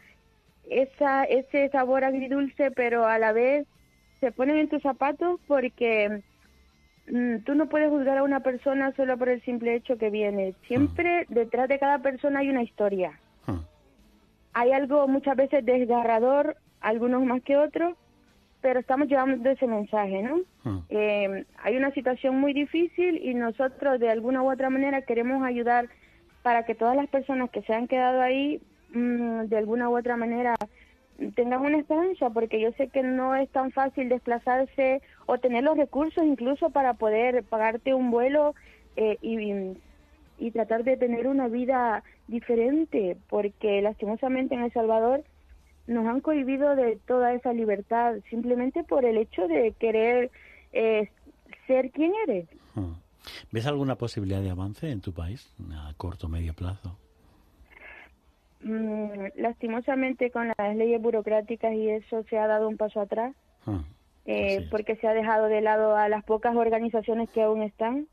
Esa, 0.71 1.25
ese 1.25 1.69
sabor 1.69 2.05
agridulce, 2.05 2.71
pero 2.71 3.07
a 3.07 3.19
la 3.19 3.33
vez 3.33 3.67
se 4.21 4.33
ponen 4.33 4.57
en 4.57 4.69
tus 4.69 4.83
zapatos 4.83 5.39
porque 5.47 6.23
mm, 7.07 7.39
tú 7.45 7.55
no 7.55 7.69
puedes 7.69 7.91
juzgar 7.91 8.17
a 8.19 8.23
una 8.23 8.41
persona 8.41 8.93
solo 8.97 9.19
por 9.19 9.29
el 9.29 9.43
simple 9.43 9.75
hecho 9.75 9.99
que 9.99 10.09
viene. 10.11 10.55
Siempre 10.67 11.27
detrás 11.29 11.69
de 11.69 11.79
cada 11.79 11.99
persona 11.99 12.41
hay 12.41 12.49
una 12.49 12.63
historia. 12.63 13.21
mm, 13.47 13.59
Hay 14.55 14.73
algo 14.73 15.07
muchas 15.09 15.37
veces 15.37 15.65
desgarrador, 15.65 16.57
algunos 16.81 17.23
más 17.25 17.43
que 17.43 17.57
otros, 17.59 17.95
pero 18.65 18.81
estamos 18.81 19.09
llevando 19.09 19.51
ese 19.51 19.67
mensaje, 19.67 20.23
¿no? 20.23 20.41
mm. 20.63 20.79
Eh, 20.89 21.45
hay 21.63 21.77
una 21.77 21.91
situación 21.91 22.41
muy 22.41 22.55
difícil 22.55 23.21
y 23.23 23.35
nosotros 23.35 24.01
de 24.01 24.09
alguna 24.09 24.43
u 24.43 24.51
otra 24.51 24.71
manera 24.71 25.03
queremos 25.03 25.43
ayudar 25.43 25.91
para 26.43 26.65
que 26.65 26.75
todas 26.75 26.97
las 26.97 27.07
personas 27.11 27.51
que 27.51 27.61
se 27.61 27.75
han 27.75 27.89
quedado 27.89 28.23
ahí 28.23 28.63
mm, 28.95 29.49
de 29.51 29.59
alguna 29.59 29.91
u 29.91 29.99
otra 29.99 30.17
manera 30.17 30.55
tengan 31.35 31.61
una 31.61 31.77
esperanza, 31.77 32.31
porque 32.31 32.59
yo 32.59 32.73
sé 32.79 32.89
que 32.89 33.03
no 33.03 33.37
es 33.37 33.51
tan 33.51 33.71
fácil 33.71 34.09
desplazarse 34.09 35.03
o 35.27 35.37
tener 35.37 35.63
los 35.63 35.77
recursos 35.77 36.25
incluso 36.25 36.71
para 36.71 36.95
poder 36.95 37.45
pagarte 37.45 37.93
un 37.93 38.11
vuelo 38.11 38.55
eh, 38.97 39.19
y, 39.21 39.77
y 40.39 40.51
tratar 40.53 40.85
de 40.85 40.97
tener 40.97 41.27
una 41.27 41.49
vida 41.49 42.03
diferente, 42.29 43.19
porque 43.29 43.83
lastimosamente 43.83 44.55
en 44.55 44.63
El 44.63 44.73
Salvador 44.73 45.23
nos 45.87 46.07
han 46.07 46.21
cohibido 46.21 46.77
de 46.77 46.99
toda 47.07 47.35
esa 47.35 47.53
libertad 47.53 48.17
simplemente 48.31 48.85
por 48.85 49.05
el 49.05 49.19
hecho 49.19 49.47
de 49.49 49.73
querer 49.79 50.31
eh, 50.73 51.11
ser 51.67 51.91
quien 51.91 52.13
eres. 52.27 52.49
Mm. 52.75 52.93
¿Ves 53.53 53.67
alguna 53.67 53.97
posibilidad 53.97 54.41
de 54.41 54.51
avance 54.51 54.91
en 54.91 55.01
tu 55.01 55.13
país 55.13 55.53
a 55.73 55.93
corto 55.97 56.27
o 56.27 56.31
medio 56.31 56.55
plazo? 56.55 56.99
Mm, 58.63 59.27
lastimosamente 59.37 60.31
con 60.31 60.53
las 60.57 60.77
leyes 60.77 61.01
burocráticas 61.01 61.73
y 61.75 61.91
eso 61.91 62.23
se 62.25 62.39
ha 62.39 62.47
dado 62.47 62.69
un 62.69 62.77
paso 62.77 63.01
atrás 63.01 63.35
Mm, 63.67 63.81
eh, 64.27 64.67
porque 64.71 64.97
se 64.97 65.07
ha 65.07 65.15
dejado 65.15 65.47
de 65.47 65.61
lado 65.61 65.97
a 65.97 66.09
las 66.09 66.25
pocas 66.25 66.57
organizaciones 66.57 67.31
que 67.31 67.43
aún 67.43 67.63
están 67.63 68.09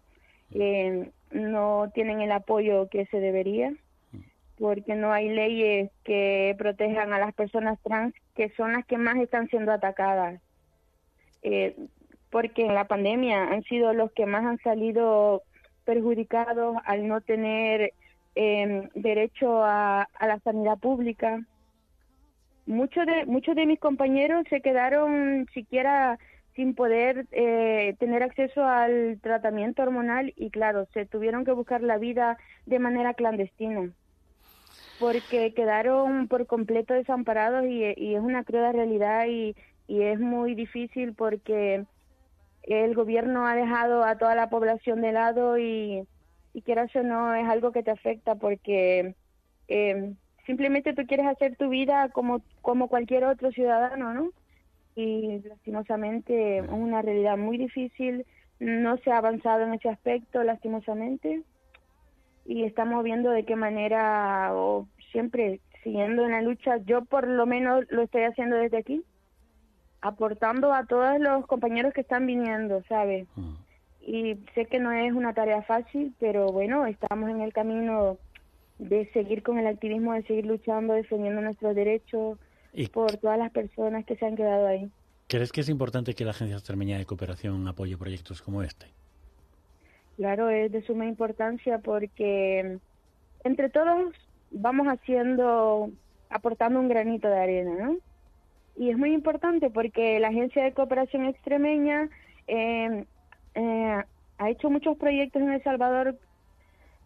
eh, 0.53 1.09
no 1.31 1.89
tienen 1.93 2.21
el 2.21 2.31
apoyo 2.31 2.89
que 2.89 3.05
se 3.07 3.19
debería 3.19 3.73
porque 4.61 4.93
no 4.93 5.11
hay 5.11 5.27
leyes 5.27 5.89
que 6.03 6.55
protejan 6.55 7.13
a 7.13 7.19
las 7.19 7.33
personas 7.33 7.79
trans 7.81 8.13
que 8.35 8.51
son 8.51 8.73
las 8.73 8.85
que 8.85 8.99
más 8.99 9.17
están 9.17 9.47
siendo 9.47 9.71
atacadas 9.71 10.39
eh, 11.41 11.75
porque 12.29 12.67
en 12.67 12.75
la 12.75 12.85
pandemia 12.85 13.45
han 13.45 13.63
sido 13.63 13.91
los 13.93 14.11
que 14.11 14.27
más 14.27 14.45
han 14.45 14.59
salido 14.59 15.41
perjudicados 15.83 16.77
al 16.85 17.07
no 17.07 17.21
tener 17.21 17.93
eh, 18.35 18.87
derecho 18.93 19.63
a, 19.63 20.03
a 20.03 20.27
la 20.27 20.39
sanidad 20.39 20.77
pública. 20.77 21.43
Muchos 22.67 23.05
de, 23.07 23.25
muchos 23.25 23.55
de 23.55 23.65
mis 23.65 23.79
compañeros 23.79 24.45
se 24.49 24.61
quedaron 24.61 25.47
siquiera 25.53 26.19
sin 26.55 26.75
poder 26.75 27.25
eh, 27.31 27.95
tener 27.99 28.21
acceso 28.23 28.63
al 28.63 29.19
tratamiento 29.21 29.81
hormonal 29.81 30.33
y 30.37 30.51
claro, 30.51 30.87
se 30.93 31.05
tuvieron 31.05 31.43
que 31.43 31.51
buscar 31.51 31.81
la 31.81 31.97
vida 31.97 32.37
de 32.65 32.79
manera 32.79 33.15
clandestina 33.15 33.91
porque 35.01 35.55
quedaron 35.55 36.29
por 36.29 36.47
completo 36.47 36.93
desamparados 36.93 37.65
y, 37.65 37.83
y 37.97 38.15
es 38.15 38.21
una 38.21 38.45
cruda 38.45 38.71
realidad 38.71 39.25
y, 39.27 39.55
y 39.87 40.03
es 40.03 40.19
muy 40.19 40.55
difícil 40.55 41.15
porque 41.15 41.87
el 42.63 42.95
gobierno 42.95 43.47
ha 43.47 43.55
dejado 43.55 44.03
a 44.05 44.17
toda 44.19 44.35
la 44.35 44.49
población 44.51 45.01
de 45.01 45.13
lado 45.13 45.57
y, 45.57 46.07
y 46.53 46.61
quieras 46.63 46.95
o 46.95 47.03
no 47.03 47.33
es 47.35 47.47
algo 47.49 47.71
que 47.73 47.83
te 47.83 47.91
afecta 47.91 48.35
porque 48.35 49.15
eh, 49.69 50.13
simplemente 50.45 50.93
tú 50.93 51.07
quieres 51.07 51.27
hacer 51.27 51.57
tu 51.57 51.69
vida 51.69 52.09
como, 52.09 52.43
como 52.61 52.87
cualquier 52.87 53.25
otro 53.25 53.51
ciudadano, 53.51 54.13
¿no? 54.13 54.29
Y 54.95 55.41
lastimosamente 55.49 56.59
es 56.59 56.69
una 56.69 57.01
realidad 57.01 57.37
muy 57.39 57.57
difícil, 57.57 58.27
no 58.59 58.97
se 58.99 59.11
ha 59.11 59.17
avanzado 59.17 59.63
en 59.63 59.73
ese 59.73 59.89
aspecto, 59.89 60.43
lastimosamente, 60.43 61.43
y 62.45 62.63
estamos 62.65 63.03
viendo 63.03 63.31
de 63.31 63.45
qué 63.45 63.55
manera, 63.55 64.51
o 64.55 64.87
siempre 65.11 65.59
siguiendo 65.83 66.25
en 66.25 66.31
la 66.31 66.41
lucha, 66.41 66.77
yo 66.85 67.05
por 67.05 67.27
lo 67.27 67.45
menos 67.45 67.85
lo 67.89 68.03
estoy 68.03 68.23
haciendo 68.23 68.55
desde 68.55 68.77
aquí, 68.77 69.03
aportando 70.01 70.73
a 70.73 70.85
todos 70.85 71.19
los 71.19 71.45
compañeros 71.47 71.93
que 71.93 72.01
están 72.01 72.25
viniendo, 72.25 72.83
¿sabes? 72.87 73.27
Mm. 73.35 73.53
y 74.01 74.35
sé 74.55 74.65
que 74.65 74.79
no 74.79 74.91
es 74.91 75.13
una 75.13 75.33
tarea 75.33 75.61
fácil, 75.61 76.13
pero 76.19 76.51
bueno, 76.51 76.85
estamos 76.87 77.29
en 77.29 77.41
el 77.41 77.53
camino 77.53 78.17
de 78.79 79.07
seguir 79.11 79.43
con 79.43 79.59
el 79.59 79.67
activismo, 79.67 80.13
de 80.13 80.23
seguir 80.23 80.47
luchando, 80.47 80.93
defendiendo 80.93 81.41
nuestros 81.41 81.75
derechos 81.75 82.39
¿Y 82.73 82.87
por 82.87 83.17
todas 83.17 83.37
las 83.37 83.51
personas 83.51 84.05
que 84.05 84.15
se 84.15 84.25
han 84.25 84.35
quedado 84.35 84.67
ahí. 84.67 84.89
crees 85.27 85.51
que 85.51 85.61
es 85.61 85.69
importante 85.69 86.13
que 86.13 86.25
la 86.25 86.31
Agencia 86.31 86.55
Extremeña 86.55 86.97
de 86.97 87.05
Cooperación 87.05 87.67
apoye 87.67 87.97
proyectos 87.97 88.41
como 88.41 88.63
este? 88.63 88.87
Claro, 90.15 90.49
es 90.49 90.71
de 90.71 90.81
suma 90.83 91.05
importancia 91.05 91.79
porque 91.79 92.79
entre 93.43 93.69
todos 93.69 94.13
vamos 94.51 94.87
haciendo, 94.87 95.89
aportando 96.29 96.79
un 96.79 96.89
granito 96.89 97.27
de 97.27 97.39
arena, 97.39 97.71
¿no? 97.79 97.97
Y 98.77 98.89
es 98.89 98.97
muy 98.97 99.13
importante 99.13 99.69
porque 99.69 100.19
la 100.19 100.29
Agencia 100.29 100.63
de 100.63 100.73
Cooperación 100.73 101.25
Extremeña 101.25 102.09
eh, 102.47 103.05
eh, 103.55 104.03
ha 104.37 104.49
hecho 104.49 104.69
muchos 104.69 104.97
proyectos 104.97 105.41
en 105.41 105.51
El 105.51 105.63
Salvador 105.63 106.17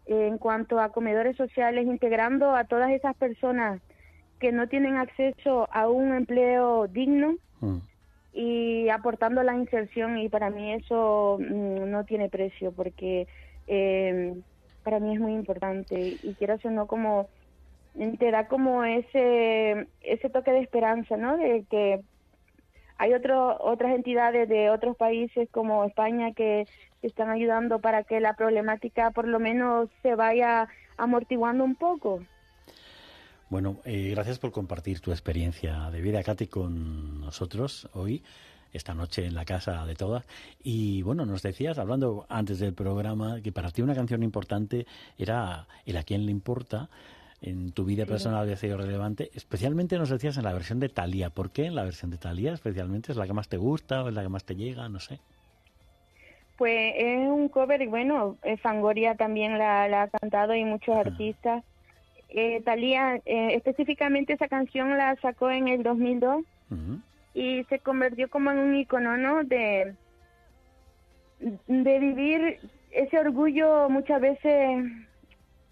en 0.06 0.38
cuanto 0.38 0.78
a 0.78 0.90
comedores 0.90 1.36
sociales, 1.36 1.86
integrando 1.86 2.54
a 2.54 2.64
todas 2.64 2.90
esas 2.90 3.16
personas 3.16 3.80
que 4.38 4.52
no 4.52 4.68
tienen 4.68 4.96
acceso 4.96 5.68
a 5.72 5.88
un 5.88 6.14
empleo 6.14 6.86
digno 6.86 7.36
Mm. 7.60 7.78
y 8.34 8.88
aportando 8.90 9.42
la 9.42 9.56
inserción 9.56 10.18
y 10.18 10.28
para 10.28 10.50
mí 10.50 10.74
eso 10.74 11.38
mm, 11.40 11.90
no 11.90 12.04
tiene 12.04 12.28
precio 12.28 12.72
porque 12.72 13.26
eh, 13.66 14.34
para 14.86 15.00
mí 15.00 15.12
es 15.14 15.20
muy 15.20 15.32
importante 15.32 16.16
y 16.22 16.34
quiero 16.34 16.54
o 16.62 16.70
no 16.70 16.86
como 16.86 17.28
te 18.20 18.30
da 18.30 18.46
como 18.46 18.84
ese 18.84 19.88
ese 20.00 20.30
toque 20.30 20.52
de 20.52 20.60
esperanza 20.60 21.16
no 21.16 21.36
de 21.36 21.64
que 21.68 22.02
hay 22.98 23.12
otro, 23.12 23.58
otras 23.60 23.96
entidades 23.96 24.48
de 24.48 24.70
otros 24.70 24.96
países 24.96 25.48
como 25.50 25.84
España 25.84 26.32
que 26.34 26.68
están 27.02 27.30
ayudando 27.30 27.80
para 27.80 28.04
que 28.04 28.20
la 28.20 28.34
problemática 28.34 29.10
por 29.10 29.26
lo 29.26 29.40
menos 29.40 29.90
se 30.02 30.14
vaya 30.14 30.68
amortiguando 30.96 31.64
un 31.64 31.74
poco. 31.74 32.22
Bueno, 33.50 33.78
eh, 33.84 34.10
gracias 34.12 34.38
por 34.38 34.52
compartir 34.52 35.00
tu 35.00 35.10
experiencia 35.10 35.90
de 35.90 36.00
vida, 36.00 36.22
Katy, 36.22 36.46
con 36.46 37.20
nosotros 37.20 37.90
hoy, 37.92 38.22
esta 38.76 38.94
noche 38.94 39.26
en 39.26 39.34
la 39.34 39.44
casa 39.44 39.84
de 39.86 39.94
todas. 39.94 40.24
Y 40.62 41.02
bueno, 41.02 41.26
nos 41.26 41.42
decías, 41.42 41.78
hablando 41.78 42.26
antes 42.28 42.58
del 42.58 42.74
programa, 42.74 43.40
que 43.42 43.52
para 43.52 43.70
ti 43.70 43.82
una 43.82 43.94
canción 43.94 44.22
importante 44.22 44.86
era 45.18 45.66
El 45.84 45.96
a 45.96 46.02
quién 46.02 46.24
le 46.26 46.32
importa. 46.32 46.88
En 47.42 47.72
tu 47.72 47.84
vida 47.84 48.06
personal 48.06 48.40
había 48.40 48.56
sido 48.56 48.78
relevante. 48.78 49.30
Especialmente 49.34 49.98
nos 49.98 50.08
decías 50.08 50.38
en 50.38 50.44
la 50.44 50.52
versión 50.54 50.80
de 50.80 50.88
Thalía. 50.88 51.30
¿Por 51.30 51.50
qué 51.50 51.66
en 51.66 51.74
la 51.74 51.84
versión 51.84 52.10
de 52.10 52.16
Thalía 52.16 52.54
especialmente? 52.54 53.12
¿Es 53.12 53.18
la 53.18 53.26
que 53.26 53.34
más 53.34 53.48
te 53.48 53.58
gusta 53.58 54.02
o 54.02 54.08
es 54.08 54.14
la 54.14 54.22
que 54.22 54.28
más 54.30 54.44
te 54.44 54.56
llega? 54.56 54.88
No 54.88 55.00
sé. 55.00 55.20
Pues 56.56 56.94
es 56.96 57.28
un 57.28 57.48
cover 57.50 57.82
y 57.82 57.86
bueno, 57.86 58.38
eh, 58.42 58.56
Fangoria 58.56 59.14
también 59.14 59.58
la, 59.58 59.86
la 59.88 60.04
ha 60.04 60.08
cantado 60.08 60.54
y 60.54 60.64
muchos 60.64 60.96
artistas. 60.96 61.62
Eh, 62.30 62.62
Talía, 62.62 63.20
específicamente 63.24 64.32
esa 64.32 64.48
canción 64.48 64.96
la 64.96 65.14
sacó 65.16 65.50
en 65.50 65.68
el 65.68 65.82
2002 65.82 66.44
Ujú. 66.70 67.00
Y 67.36 67.64
se 67.64 67.80
convirtió 67.80 68.30
como 68.30 68.50
en 68.50 68.58
un 68.58 68.74
icono, 68.74 69.18
¿no? 69.18 69.44
De, 69.44 69.94
de 71.38 71.98
vivir 71.98 72.60
ese 72.90 73.18
orgullo 73.18 73.90
muchas 73.90 74.22
veces 74.22 74.86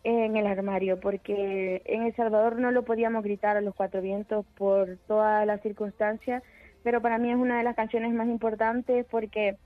en 0.04 0.36
el 0.36 0.46
armario, 0.46 1.00
porque 1.00 1.80
en 1.86 2.02
El 2.02 2.14
Salvador 2.16 2.60
no 2.60 2.70
lo 2.70 2.82
podíamos 2.82 3.24
gritar 3.24 3.56
a 3.56 3.62
los 3.62 3.74
cuatro 3.74 4.02
vientos 4.02 4.44
por 4.58 4.98
todas 5.06 5.46
las 5.46 5.62
circunstancias, 5.62 6.42
pero 6.82 7.00
para 7.00 7.16
mí 7.16 7.30
es 7.30 7.36
una 7.36 7.56
de 7.56 7.64
las 7.64 7.76
canciones 7.76 8.12
más 8.12 8.28
importantes 8.28 9.06
porque 9.10 9.56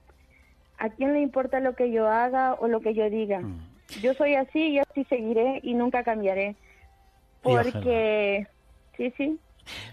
a 0.78 0.90
quién 0.90 1.14
le 1.14 1.20
importa 1.20 1.58
lo 1.58 1.74
que 1.74 1.90
yo 1.90 2.06
haga 2.06 2.54
o 2.54 2.68
lo 2.68 2.80
que 2.80 2.94
yo 2.94 3.10
diga. 3.10 3.40
Mm. 3.40 3.58
Yo 4.00 4.14
soy 4.14 4.36
así 4.36 4.68
y 4.68 4.78
así 4.78 5.02
seguiré 5.08 5.58
y 5.64 5.74
nunca 5.74 6.04
cambiaré. 6.04 6.54
Porque, 7.42 8.46
sí, 8.96 9.12
sí, 9.16 9.40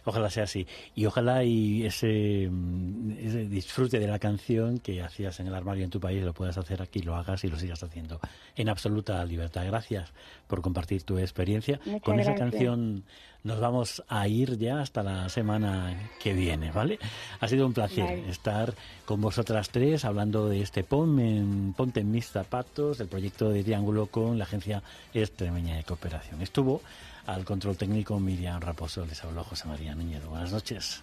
Ojalá 0.03 0.29
sea 0.29 0.43
así. 0.43 0.65
Y 0.95 1.05
ojalá 1.05 1.43
y 1.43 1.85
ese, 1.85 2.47
mm, 2.51 3.11
ese 3.19 3.45
disfrute 3.47 3.99
de 3.99 4.07
la 4.07 4.19
canción 4.19 4.79
que 4.79 5.01
hacías 5.01 5.39
en 5.39 5.47
el 5.47 5.55
armario 5.55 5.83
en 5.83 5.89
tu 5.89 5.99
país 5.99 6.23
lo 6.23 6.33
puedas 6.33 6.57
hacer 6.57 6.81
aquí, 6.81 7.01
lo 7.01 7.15
hagas 7.15 7.43
y 7.43 7.47
lo 7.49 7.57
sigas 7.59 7.81
haciendo 7.83 8.19
en 8.55 8.69
absoluta 8.69 9.23
libertad. 9.25 9.65
Gracias 9.65 10.11
por 10.47 10.61
compartir 10.61 11.03
tu 11.03 11.17
experiencia. 11.17 11.79
Muchas 11.85 12.01
Con 12.01 12.19
esa 12.19 12.35
canción 12.35 13.03
nos 13.43 13.59
vamos 13.59 14.03
a 14.07 14.27
ir 14.27 14.57
ya 14.57 14.81
hasta 14.81 15.03
la 15.03 15.29
semana 15.29 16.09
que 16.21 16.33
viene, 16.33 16.71
¿vale? 16.71 16.97
Ha 17.39 17.47
sido 17.47 17.67
un 17.67 17.73
placer 17.73 18.03
Vale. 18.03 18.29
estar 18.29 18.73
con 19.05 19.21
vosotras 19.21 19.69
tres 19.69 20.03
hablando 20.03 20.49
de 20.49 20.61
este 20.61 20.83
Ponme 20.83 21.37
en- 21.37 21.73
Ponte 21.73 21.99
en 21.99 22.09
mis 22.09 22.25
zapatos, 22.27 22.97
del 22.97 23.07
proyecto 23.07 23.49
de 23.49 23.63
Triángulo 23.63 24.07
con 24.07 24.39
la 24.39 24.45
Agencia 24.45 24.81
Extremeña 25.13 25.75
de 25.75 25.83
Cooperación. 25.83 26.41
Estuvo 26.41 26.81
al 27.25 27.43
control 27.45 27.77
técnico 27.77 28.19
Miriam 28.19 28.61
Raposo, 28.61 29.05
les 29.05 29.23
habló 29.23 29.43
José 29.43 29.67
María 29.67 29.95
Núñez. 29.95 30.25
Buenas 30.25 30.51
noches. 30.51 31.01